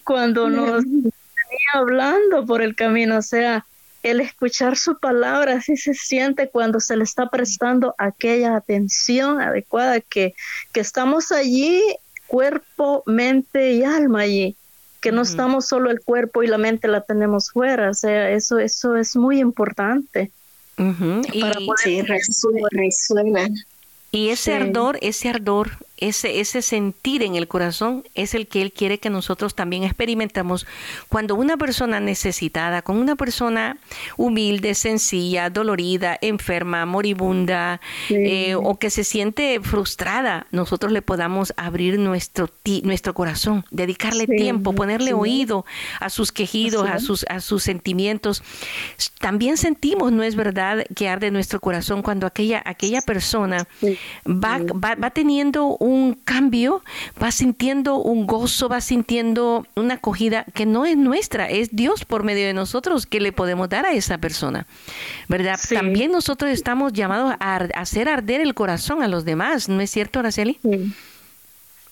cuando 0.06 0.50
nos 0.50 0.86
venía 0.86 1.72
hablando 1.74 2.46
por 2.46 2.62
el 2.62 2.74
camino, 2.74 3.18
o 3.18 3.22
sea, 3.22 3.66
el 4.02 4.22
escuchar 4.22 4.78
su 4.78 4.98
palabra 4.98 5.56
así 5.56 5.76
se 5.76 5.94
siente 5.94 6.48
cuando 6.48 6.80
se 6.80 6.96
le 6.96 7.04
está 7.04 7.30
prestando 7.30 7.96
aquella 7.98 8.56
atención 8.56 9.42
adecuada 9.42 10.00
que, 10.00 10.36
que 10.72 10.80
estamos 10.80 11.34
allí, 11.34 11.82
cuerpo, 12.28 13.04
mente 13.06 13.74
y 13.74 13.84
alma 13.84 14.22
allí 14.22 14.56
que 15.06 15.12
no 15.12 15.22
estamos 15.22 15.68
solo 15.68 15.92
el 15.92 16.02
cuerpo 16.02 16.42
y 16.42 16.48
la 16.48 16.58
mente 16.58 16.88
la 16.88 17.02
tenemos 17.02 17.52
fuera, 17.52 17.92
o 17.92 17.94
sea, 17.94 18.32
eso, 18.32 18.58
eso 18.58 18.96
es 18.96 19.16
muy 19.16 19.40
importante. 19.40 20.32
y, 20.80 21.44
sí, 21.84 22.02
resuena, 22.02 23.48
Y 24.10 24.30
ese 24.30 24.56
ardor, 24.56 24.98
ese 25.02 25.30
ardor 25.30 25.70
ese, 25.98 26.40
ese 26.40 26.62
sentir 26.62 27.24
en 27.24 27.36
el 27.36 27.48
corazón 27.48 28.04
es 28.16 28.34
el 28.34 28.48
que 28.48 28.62
Él 28.62 28.72
quiere 28.72 28.98
que 28.98 29.10
nosotros 29.10 29.56
también 29.56 29.84
experimentamos 29.84 30.68
cuando 31.08 31.36
una 31.36 31.58
persona 31.58 32.00
necesitada, 32.00 32.82
con 32.82 32.98
una 32.98 33.16
persona 33.16 33.78
humilde, 34.18 34.76
sencilla, 34.76 35.50
dolorida, 35.50 36.18
enferma, 36.22 36.86
moribunda 36.86 37.80
eh, 38.10 38.56
o 38.56 38.78
que 38.78 38.90
se 38.90 39.04
siente 39.04 39.60
frustrada, 39.62 40.48
nosotros 40.52 40.92
le 40.92 41.02
podamos 41.02 41.54
abrir 41.56 41.98
nuestro, 41.98 42.50
nuestro 42.84 43.14
corazón, 43.14 43.66
dedicarle 43.72 44.28
tiempo, 44.28 44.74
ponerle 44.74 45.14
oído 45.14 45.66
a 46.00 46.10
sus 46.10 46.32
quejidos, 46.32 46.90
a 46.90 47.00
sus, 47.00 47.26
a 47.30 47.40
sus 47.40 47.64
sentimientos. 47.64 48.44
También 49.20 49.58
sentimos, 49.58 50.12
¿no 50.12 50.24
es 50.24 50.36
verdad?, 50.36 50.86
que 50.96 51.08
arde 51.08 51.32
nuestro 51.32 51.62
corazón 51.62 52.02
cuando 52.02 52.28
aquella, 52.28 52.62
aquella 52.66 53.02
persona 53.02 53.68
va, 54.28 54.60
va, 54.60 54.96
va 54.96 55.10
teniendo 55.12 55.78
un 55.86 56.14
cambio, 56.14 56.84
va 57.22 57.32
sintiendo 57.32 57.98
un 57.98 58.26
gozo, 58.28 58.68
va 58.68 58.82
sintiendo 58.82 59.66
una 59.76 59.96
acogida 59.96 60.46
que 60.54 60.66
no 60.66 60.86
es 60.86 60.98
nuestra, 60.98 61.50
es 61.50 61.70
Dios 61.72 62.06
por 62.06 62.24
medio 62.24 62.46
de 62.46 62.54
nosotros 62.54 63.06
que 63.06 63.20
le 63.20 63.32
podemos 63.32 63.70
dar 63.70 63.86
a 63.86 63.94
esa 63.94 64.18
persona. 64.18 64.68
¿Verdad? 65.28 65.60
También 65.70 66.12
nosotros 66.12 66.52
estamos 66.52 66.94
llamados 66.94 67.36
a 67.40 67.56
hacer 67.76 68.10
arder 68.10 68.42
el 68.42 68.54
corazón 68.54 69.04
a 69.04 69.08
los 69.08 69.26
demás, 69.26 69.70
¿no 69.70 69.82
es 69.82 69.92
cierto, 69.92 70.20
Araceli? 70.20 70.60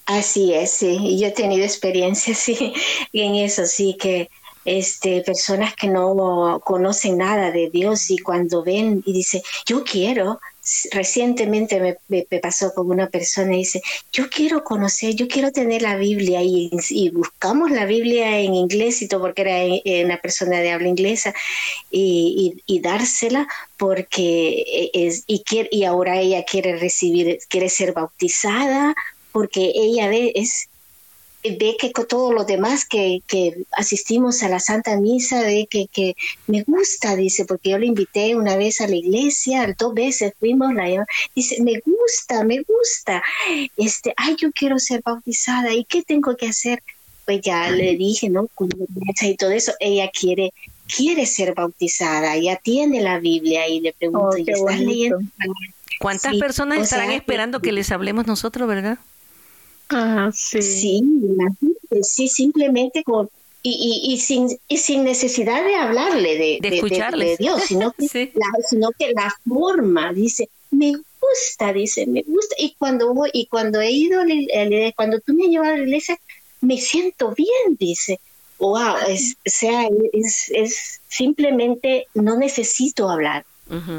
Así 0.06 0.53
es, 0.53 0.71
sí. 0.71 1.17
Yo 1.19 1.27
he 1.27 1.32
tenido 1.32 1.63
experiencia 1.63 2.36
sí, 2.36 2.73
en 3.13 3.36
eso, 3.36 3.65
sí, 3.65 3.95
que 3.99 4.29
este, 4.65 5.21
personas 5.21 5.75
que 5.75 5.88
no 5.88 6.62
conocen 6.63 7.17
nada 7.17 7.51
de 7.51 7.69
Dios 7.69 8.10
y 8.10 8.17
cuando 8.17 8.63
ven 8.63 9.03
y 9.06 9.13
dice, 9.13 9.43
yo 9.65 9.84
quiero, 9.84 10.39
recientemente 10.91 11.97
me, 12.08 12.23
pasó 12.39 12.73
con 12.73 12.89
una 12.89 13.10
persona 13.10 13.54
y 13.56 13.60
dice, 13.60 13.82
yo 14.12 14.30
quiero 14.30 14.63
conocer, 14.63 15.13
yo 15.15 15.28
quiero 15.28 15.52
tener 15.52 15.82
la 15.82 15.97
Biblia 15.97 16.41
y, 16.41 17.10
buscamos 17.13 17.71
la 17.71 17.86
Biblia 17.86 18.39
en 18.39 18.56
inglés 18.56 19.02
y 19.02 19.08
todo 19.08 19.21
porque 19.21 19.82
era 19.84 20.06
una 20.06 20.17
persona 20.21 20.60
de 20.60 20.71
habla 20.71 20.88
inglesa 20.88 21.34
y, 21.91 22.80
dársela 22.82 23.47
porque 23.78 24.91
es, 24.93 25.23
y, 25.28 25.43
quiere, 25.43 25.69
y 25.71 25.84
ahora 25.84 26.19
ella 26.19 26.43
quiere 26.43 26.78
recibir, 26.78 27.39
quiere 27.49 27.69
ser 27.69 27.93
bautizada 27.93 28.95
porque 29.32 29.71
ella 29.76 30.12
es 30.12 30.69
ve 31.43 31.75
que 31.79 31.91
con 31.91 32.08
todos 32.08 32.34
los 32.34 32.47
demás 32.47 32.86
que, 32.86 33.21
asistimos 33.71 34.43
a 34.43 34.49
la 34.49 34.60
Santa 34.60 34.97
Misa, 34.97 35.41
ve 35.41 35.67
que, 35.69 35.88
que, 35.91 36.15
me 36.47 36.63
gusta, 36.63 37.15
dice, 37.15 37.45
porque 37.45 37.71
yo 37.71 37.77
le 37.77 37.88
invité 37.88 38.36
una 38.36 38.56
vez 38.56 38.82
a 38.82 38.88
la 38.88 38.95
iglesia, 38.95 39.73
dos 39.77 39.93
veces 39.93 40.34
fuimos, 40.39 40.73
la 40.73 41.06
dice, 41.36 41.62
me 41.62 41.79
gusta, 41.86 42.43
me 42.43 42.62
gusta, 42.62 43.23
este, 43.77 44.13
ay, 44.17 44.36
yo 44.39 44.51
quiero 44.51 44.79
ser 44.79 45.01
bautizada, 45.03 45.73
¿y 45.73 45.84
qué 45.86 46.03
tengo 46.03 46.36
que 46.36 46.47
hacer? 46.47 46.82
Pues 47.25 47.41
ya 47.41 47.69
le 47.71 47.95
dije, 47.95 48.29
¿no? 48.29 48.49
Y 49.21 49.36
todo 49.38 49.51
eso, 49.51 49.73
ella 49.79 50.10
quiere 50.12 50.53
quiere 50.95 51.25
ser 51.25 51.53
bautizada, 51.53 52.38
ya 52.38 52.58
tiene 52.58 53.01
la 53.01 53.19
Biblia 53.19 53.67
y 53.67 53.79
le 53.79 53.93
pregunto, 53.93 54.29
oh, 54.34 54.38
¿y 54.38 54.49
estás 54.49 54.79
leyendo? 54.79 55.19
¿Cuántas 55.99 56.36
personas 56.36 56.79
estarán 56.79 57.12
esperando 57.12 57.62
que 57.62 57.71
les 57.71 57.91
hablemos 57.91 58.27
nosotros, 58.27 58.67
verdad? 58.67 58.99
Ah, 59.93 60.32
sí. 60.34 61.01
Sí, 62.01 62.27
simplemente 62.27 63.03
con, 63.03 63.29
y, 63.62 64.01
y, 64.13 64.17
sin, 64.19 64.47
y 64.67 64.77
sin 64.77 65.03
necesidad 65.06 65.63
de 65.63 65.75
hablarle 65.75 66.38
de, 66.38 66.69
de, 66.69 67.36
Dios, 67.39 67.63
sino 67.63 67.93
que, 67.93 68.32
la, 68.36 68.47
sino 68.67 68.91
que 68.91 69.13
la 69.13 69.34
forma, 69.47 70.12
dice, 70.12 70.49
me 70.71 70.91
gusta, 70.91 71.71
dice, 71.71 72.06
me 72.06 72.23
gusta. 72.27 72.56
Y 72.58 72.75
cuando, 72.77 73.13
y 73.32 73.45
cuando 73.45 73.79
he 73.79 73.91
ido, 73.91 74.21
cuando 74.95 75.19
tú 75.19 75.34
me 75.34 75.47
llevas 75.47 75.69
a 75.69 75.77
la 75.77 75.84
iglesia, 75.84 76.19
me 76.62 76.77
siento 76.77 77.34
bien, 77.36 77.77
dice. 77.79 78.19
Wow, 78.60 78.95
es, 79.08 79.36
o 79.45 79.49
sea, 79.49 79.88
es, 80.13 80.51
es 80.53 81.01
simplemente 81.08 82.08
no 82.13 82.38
necesito 82.38 83.10
hablar, 83.10 83.45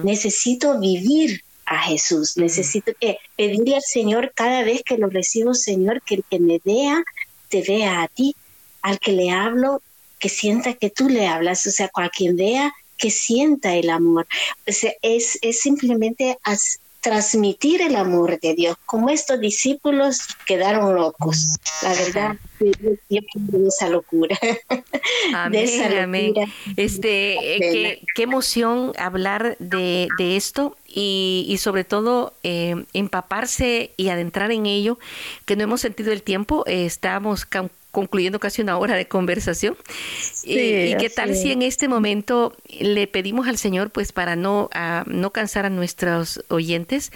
necesito 0.03 0.79
vivir 0.79 1.43
a 1.75 1.83
Jesús. 1.83 2.37
Necesito 2.37 2.93
que 3.01 3.19
pedirle 3.37 3.77
al 3.77 3.83
Señor 3.83 4.33
cada 4.35 4.63
vez 4.63 4.83
que 4.85 4.99
lo 4.99 5.09
recibo, 5.09 5.55
Señor, 5.55 6.03
que 6.03 6.17
el 6.17 6.25
que 6.29 6.39
me 6.39 6.61
vea, 6.65 7.03
te 7.49 7.63
vea 7.63 8.03
a 8.03 8.09
ti. 8.09 8.35
Al 8.83 8.99
que 8.99 9.13
le 9.13 9.31
hablo, 9.31 9.81
que 10.19 10.29
sienta 10.29 10.75
que 10.75 10.91
tú 10.91 11.09
le 11.09 11.27
hablas. 11.27 11.67
O 11.67 11.71
sea, 11.71 11.91
a 11.95 12.09
quien 12.11 12.37
vea, 12.37 12.73
que 12.99 13.11
sienta 13.11 13.75
el 13.75 13.91
amor. 13.91 14.27
O 14.67 14.73
sea, 14.73 14.93
es, 15.03 15.39
es 15.43 15.61
simplemente 15.61 16.39
transmitir 17.05 17.83
el 17.83 17.97
amor 17.97 18.41
de 18.41 18.55
Dios. 18.55 18.79
Como 18.87 19.11
estos 19.11 19.39
discípulos 19.39 20.21
quedaron 20.47 20.95
locos, 20.95 21.59
la 21.83 21.93
verdad, 21.93 22.37
yo 22.59 23.21
de 23.35 23.69
esa 23.69 23.91
locura. 23.91 24.39
Amén, 25.35 26.35
Este, 26.77 27.57
eh, 27.57 28.01
qué, 28.15 28.23
emoción 28.23 28.95
hablar 28.97 29.59
de, 29.59 30.09
esto 30.19 30.79
y, 30.89 31.55
sobre 31.61 31.85
todo 31.85 32.33
eh, 32.43 32.87
empaparse 32.95 33.91
y 33.99 34.09
adentrar 34.09 34.51
en 34.51 34.65
ello, 34.65 34.99
que 35.45 35.57
no 35.57 35.65
hemos 35.65 35.83
sentido 35.83 36.11
el 36.11 36.23
tiempo, 36.23 36.65
eh, 36.67 36.87
estamos 36.87 37.45
concluyendo 37.95 38.39
casi 38.39 38.61
una 38.61 38.77
hora 38.77 38.95
de 38.95 39.09
conversación. 39.09 39.79
y, 40.43 40.95
qué 40.97 41.11
tal 41.15 41.35
si 41.35 41.53
en 41.53 41.63
este 41.63 41.89
momento 41.89 42.55
le 42.79 43.07
pedimos 43.07 43.49
al 43.49 43.57
Señor, 43.57 43.91
pues 43.91 44.13
para 44.13 44.37
no, 44.37 44.69
no 45.07 45.31
cansar 45.31 45.65
a 45.65 45.71
nuestros 45.71 46.45
oyentes, 46.49 47.11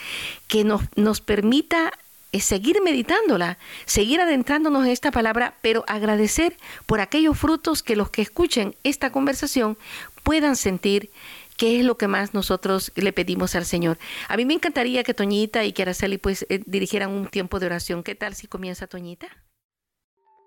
que 0.47 0.65
nos, 0.65 0.81
nos 0.97 1.21
permita 1.21 1.93
eh, 2.31 2.41
seguir 2.41 2.83
meditándola, 2.83 3.57
seguir 3.87 4.21
adentrándonos 4.21 4.85
en 4.85 4.93
esta 4.93 5.11
palabra, 5.11 5.55
pero 5.63 5.85
agradecer 5.87 6.57
por 6.87 7.01
aquellos 7.01 7.39
frutos 7.39 7.83
que 7.83 7.97
los 7.97 8.11
que 8.11 8.23
escuchen 8.23 8.75
esta 8.85 9.11
conversación 9.11 9.79
puedan 10.23 10.57
sentir 10.57 11.11
que 11.57 11.81
es 11.81 11.85
lo 11.85 11.97
que 11.97 12.07
más 12.07 12.35
nosotros 12.35 12.93
le 12.95 13.13
pedimos 13.13 13.55
al 13.55 13.65
Señor. 13.65 13.99
A 14.29 14.37
mí 14.37 14.45
me 14.45 14.55
encantaría 14.55 15.03
que 15.05 15.15
Toñita 15.15 15.65
y 15.65 15.73
que 15.73 15.83
Araceli 15.83 16.17
pues 16.19 16.47
eh, 16.51 16.63
dirigieran 16.67 17.11
un 17.11 17.27
tiempo 17.27 17.59
de 17.59 17.67
oración. 17.67 18.05
¿Qué 18.05 18.15
tal 18.15 18.35
si 18.35 18.47
comienza 18.47 18.87
Toñita? 18.87 19.27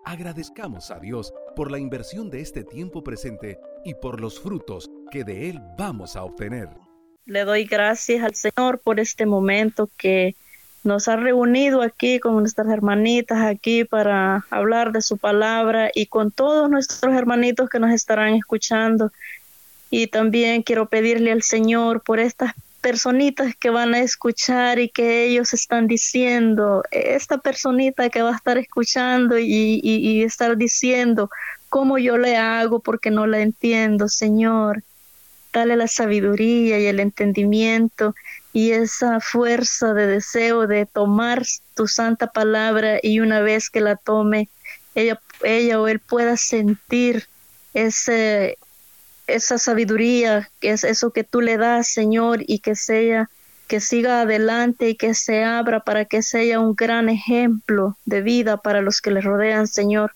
Agradezcamos 0.04 0.90
a 0.90 0.98
Dios 0.98 1.32
por 1.54 1.70
la 1.70 1.78
inversión 1.78 2.28
de 2.28 2.40
este 2.40 2.64
tiempo 2.64 3.04
presente 3.04 3.60
y 3.84 3.94
por 3.94 4.20
los 4.20 4.40
frutos 4.40 4.90
que 5.12 5.22
de 5.22 5.48
Él 5.48 5.60
vamos 5.78 6.16
a 6.16 6.24
obtener. 6.24 6.68
Le 7.24 7.44
doy 7.44 7.64
gracias 7.64 8.24
al 8.24 8.34
Señor 8.34 8.80
por 8.80 8.98
este 8.98 9.26
momento 9.26 9.88
que 9.96 10.34
nos 10.82 11.06
ha 11.06 11.14
reunido 11.14 11.82
aquí 11.82 12.18
con 12.18 12.34
nuestras 12.34 12.68
hermanitas 12.68 13.42
aquí 13.42 13.84
para 13.84 14.44
hablar 14.50 14.90
de 14.90 15.02
su 15.02 15.18
palabra 15.18 15.92
y 15.94 16.06
con 16.06 16.32
todos 16.32 16.68
nuestros 16.68 17.14
hermanitos 17.14 17.68
que 17.70 17.78
nos 17.78 17.92
estarán 17.92 18.34
escuchando. 18.34 19.12
Y 19.88 20.08
también 20.08 20.62
quiero 20.62 20.86
pedirle 20.86 21.30
al 21.30 21.42
Señor 21.42 22.02
por 22.02 22.18
estas 22.18 22.54
personitas 22.82 23.54
que 23.58 23.70
van 23.70 23.94
a 23.94 24.00
escuchar 24.00 24.78
y 24.80 24.90
que 24.90 25.24
ellos 25.24 25.54
están 25.54 25.86
diciendo, 25.86 26.82
esta 26.90 27.38
personita 27.38 28.10
que 28.10 28.20
va 28.20 28.32
a 28.32 28.36
estar 28.36 28.58
escuchando 28.58 29.38
y, 29.38 29.80
y, 29.82 30.22
estar 30.22 30.56
diciendo 30.58 31.30
cómo 31.70 31.96
yo 31.96 32.18
le 32.18 32.36
hago 32.36 32.80
porque 32.80 33.10
no 33.10 33.26
la 33.26 33.40
entiendo, 33.40 34.08
Señor. 34.08 34.82
Dale 35.52 35.76
la 35.76 35.86
sabiduría 35.86 36.78
y 36.80 36.86
el 36.86 36.98
entendimiento 36.98 38.14
y 38.52 38.72
esa 38.72 39.20
fuerza 39.20 39.94
de 39.94 40.06
deseo 40.06 40.66
de 40.66 40.84
tomar 40.84 41.42
tu 41.74 41.86
santa 41.86 42.26
palabra 42.26 42.98
y 43.02 43.20
una 43.20 43.40
vez 43.40 43.70
que 43.70 43.80
la 43.80 43.96
tome, 43.96 44.48
ella, 44.94 45.20
ella 45.42 45.80
o 45.80 45.88
él 45.88 46.00
pueda 46.00 46.36
sentir 46.36 47.26
ese, 47.74 48.58
esa 49.34 49.58
sabiduría, 49.58 50.50
que 50.60 50.70
es 50.70 50.84
eso 50.84 51.10
que 51.10 51.24
tú 51.24 51.40
le 51.40 51.56
das, 51.56 51.88
Señor, 51.88 52.40
y 52.46 52.60
que 52.60 52.76
sea 52.76 53.28
que 53.72 53.80
siga 53.80 54.20
adelante 54.20 54.90
y 54.90 54.96
que 54.96 55.14
se 55.14 55.44
abra 55.44 55.80
para 55.80 56.04
que 56.04 56.22
sea 56.22 56.60
un 56.60 56.74
gran 56.74 57.08
ejemplo 57.08 57.96
de 58.04 58.20
vida 58.20 58.58
para 58.58 58.82
los 58.82 59.00
que 59.00 59.10
le 59.10 59.22
rodean, 59.22 59.66
Señor. 59.66 60.12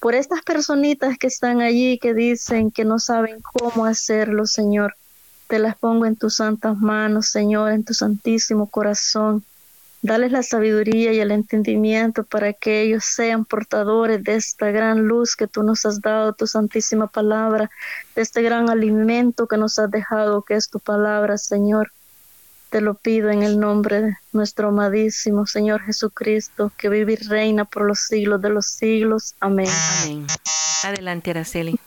Por 0.00 0.16
estas 0.16 0.42
personitas 0.42 1.16
que 1.16 1.28
están 1.28 1.60
allí 1.60 1.98
que 2.00 2.14
dicen 2.14 2.72
que 2.72 2.84
no 2.84 2.98
saben 2.98 3.38
cómo 3.42 3.86
hacerlo, 3.86 4.44
Señor, 4.46 4.96
te 5.46 5.60
las 5.60 5.76
pongo 5.76 6.06
en 6.06 6.16
tus 6.16 6.36
santas 6.36 6.76
manos, 6.78 7.28
Señor, 7.28 7.70
en 7.70 7.84
tu 7.84 7.94
santísimo 7.94 8.66
corazón. 8.66 9.44
Dales 10.06 10.30
la 10.30 10.44
sabiduría 10.44 11.12
y 11.12 11.18
el 11.18 11.32
entendimiento 11.32 12.22
para 12.22 12.52
que 12.52 12.82
ellos 12.82 13.04
sean 13.04 13.44
portadores 13.44 14.22
de 14.22 14.36
esta 14.36 14.70
gran 14.70 15.08
luz 15.08 15.34
que 15.34 15.48
tú 15.48 15.64
nos 15.64 15.84
has 15.84 16.00
dado, 16.00 16.32
tu 16.32 16.46
santísima 16.46 17.08
palabra, 17.08 17.72
de 18.14 18.22
este 18.22 18.40
gran 18.40 18.70
alimento 18.70 19.48
que 19.48 19.56
nos 19.56 19.80
has 19.80 19.90
dejado, 19.90 20.42
que 20.42 20.54
es 20.54 20.70
tu 20.70 20.78
palabra, 20.78 21.38
Señor. 21.38 21.90
Te 22.70 22.80
lo 22.80 22.94
pido 22.94 23.30
en 23.30 23.42
el 23.42 23.58
nombre 23.58 24.00
de 24.00 24.16
nuestro 24.32 24.68
amadísimo 24.68 25.44
Señor 25.44 25.82
Jesucristo, 25.82 26.70
que 26.78 26.88
vive 26.88 27.14
y 27.14 27.16
reina 27.16 27.64
por 27.64 27.84
los 27.84 27.98
siglos 27.98 28.40
de 28.40 28.50
los 28.50 28.66
siglos. 28.66 29.34
Amén. 29.40 29.68
Amén. 30.04 30.26
Adelante, 30.84 31.30
Araceli. 31.32 31.80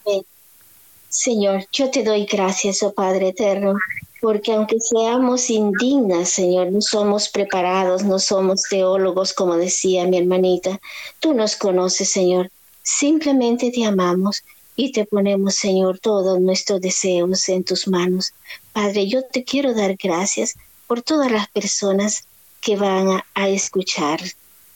Señor, 1.07 1.65
yo 1.71 1.89
te 1.89 2.03
doy 2.03 2.25
gracias, 2.25 2.83
oh 2.83 2.93
Padre 2.93 3.29
eterno, 3.29 3.75
porque 4.21 4.51
aunque 4.51 4.79
seamos 4.79 5.49
indignas, 5.49 6.29
Señor, 6.29 6.71
no 6.71 6.81
somos 6.81 7.29
preparados, 7.29 8.03
no 8.03 8.19
somos 8.19 8.63
teólogos, 8.69 9.33
como 9.33 9.55
decía 9.55 10.05
mi 10.05 10.17
hermanita, 10.17 10.79
tú 11.19 11.33
nos 11.33 11.55
conoces, 11.55 12.11
Señor. 12.11 12.51
Simplemente 12.83 13.71
te 13.71 13.85
amamos 13.85 14.43
y 14.75 14.91
te 14.91 15.05
ponemos, 15.05 15.55
Señor, 15.55 15.99
todos 15.99 16.39
nuestros 16.39 16.81
deseos 16.81 17.47
en 17.49 17.63
tus 17.63 17.87
manos. 17.87 18.33
Padre, 18.73 19.07
yo 19.07 19.23
te 19.23 19.43
quiero 19.43 19.73
dar 19.73 19.95
gracias 20.01 20.55
por 20.87 21.01
todas 21.01 21.31
las 21.31 21.47
personas 21.49 22.23
que 22.61 22.75
van 22.75 23.21
a, 23.33 23.49
escuchar 23.49 24.19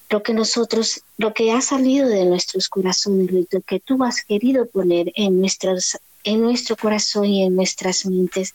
lo 0.09 0.21
que 0.21 0.33
nosotros, 0.33 1.01
lo 1.17 1.33
que 1.33 1.51
ha 1.51 1.59
salido 1.61 2.07
de 2.07 2.25
nuestros 2.25 2.69
corazones, 2.69 3.29
lo 3.31 3.61
que 3.61 3.79
tú 3.79 4.03
has 4.03 4.23
querido 4.23 4.67
poner 4.67 5.11
en 5.15 5.39
nuestras 5.39 5.97
en 6.23 6.41
nuestro 6.41 6.75
corazón 6.75 7.25
y 7.25 7.43
en 7.43 7.55
nuestras 7.55 8.05
mentes, 8.05 8.53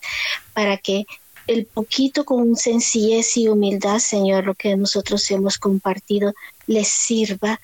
para 0.52 0.76
que 0.76 1.06
el 1.46 1.64
poquito 1.64 2.24
con 2.24 2.56
sencillez 2.56 3.36
y 3.36 3.48
humildad, 3.48 3.98
Señor, 3.98 4.44
lo 4.44 4.54
que 4.54 4.76
nosotros 4.76 5.30
hemos 5.30 5.58
compartido, 5.58 6.34
les 6.66 6.88
sirva 6.88 7.60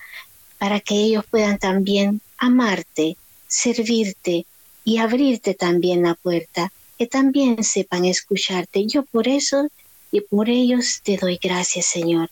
para 0.57 0.79
que 0.79 0.95
ellos 0.95 1.25
puedan 1.29 1.59
también 1.59 2.21
amarte, 2.37 3.17
servirte 3.47 4.45
y 4.83 4.97
abrirte 4.97 5.53
también 5.53 6.03
la 6.03 6.15
puerta, 6.15 6.71
que 6.97 7.05
también 7.05 7.63
sepan 7.63 8.05
escucharte. 8.05 8.87
Yo 8.87 9.03
por 9.03 9.27
eso 9.27 9.67
y 10.11 10.21
por 10.21 10.49
ellos 10.49 11.01
te 11.03 11.17
doy 11.17 11.37
gracias, 11.41 11.85
Señor. 11.85 12.29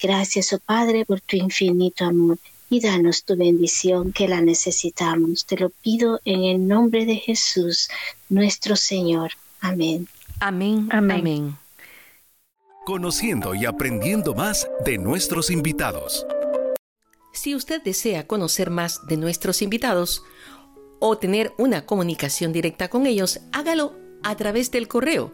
Gracias, 0.00 0.52
oh 0.52 0.58
Padre, 0.58 1.04
por 1.04 1.20
tu 1.20 1.36
infinito 1.36 2.04
amor 2.04 2.38
y 2.70 2.80
danos 2.80 3.24
tu 3.24 3.36
bendición 3.36 4.12
que 4.12 4.28
la 4.28 4.40
necesitamos. 4.40 5.46
Te 5.46 5.56
lo 5.56 5.70
pido 5.70 6.20
en 6.24 6.44
el 6.44 6.66
nombre 6.66 7.06
de 7.06 7.16
Jesús, 7.16 7.88
nuestro 8.28 8.76
Señor. 8.76 9.32
Amén. 9.60 10.08
Amén. 10.40 10.88
Amén. 10.90 11.56
Conociendo 12.84 13.54
y 13.54 13.64
aprendiendo 13.64 14.34
más 14.34 14.68
de 14.84 14.98
nuestros 14.98 15.50
invitados. 15.50 16.26
Si 17.32 17.54
usted 17.54 17.80
desea 17.82 18.26
conocer 18.26 18.70
más 18.70 19.06
de 19.06 19.16
nuestros 19.16 19.62
invitados 19.62 20.22
o 21.00 21.18
tener 21.18 21.52
una 21.58 21.86
comunicación 21.86 22.52
directa 22.52 22.88
con 22.88 23.06
ellos, 23.06 23.40
hágalo 23.52 23.96
a 24.22 24.36
través 24.36 24.70
del 24.70 24.86
correo 24.88 25.32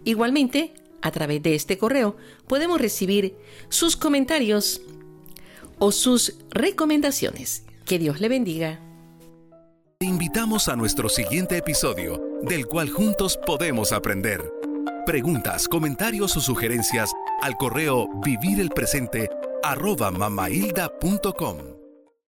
Igualmente, 0.06 0.74
a 1.02 1.12
través 1.12 1.44
de 1.44 1.56
este 1.56 1.78
correo 1.78 2.16
podemos 2.48 2.80
recibir 2.80 3.36
sus 3.70 3.96
comentarios 3.96 4.82
o 5.80 5.92
sus 5.92 6.38
recomendaciones. 6.50 7.66
Que 7.86 8.00
Dios 8.00 8.22
le 8.22 8.30
bendiga. 8.30 8.80
Te 10.00 10.06
invitamos 10.06 10.68
a 10.68 10.76
nuestro 10.76 11.10
siguiente 11.10 11.58
episodio, 11.58 12.22
del 12.42 12.66
cual 12.68 12.90
juntos 12.90 13.38
podemos 13.46 13.92
aprender. 13.92 14.52
Preguntas, 15.06 15.68
comentarios 15.68 16.36
o 16.38 16.42
sugerencias 16.42 17.12
al 17.42 17.56
correo 17.56 18.08
vivirelpresente 18.24 19.30
arroba. 19.64 20.12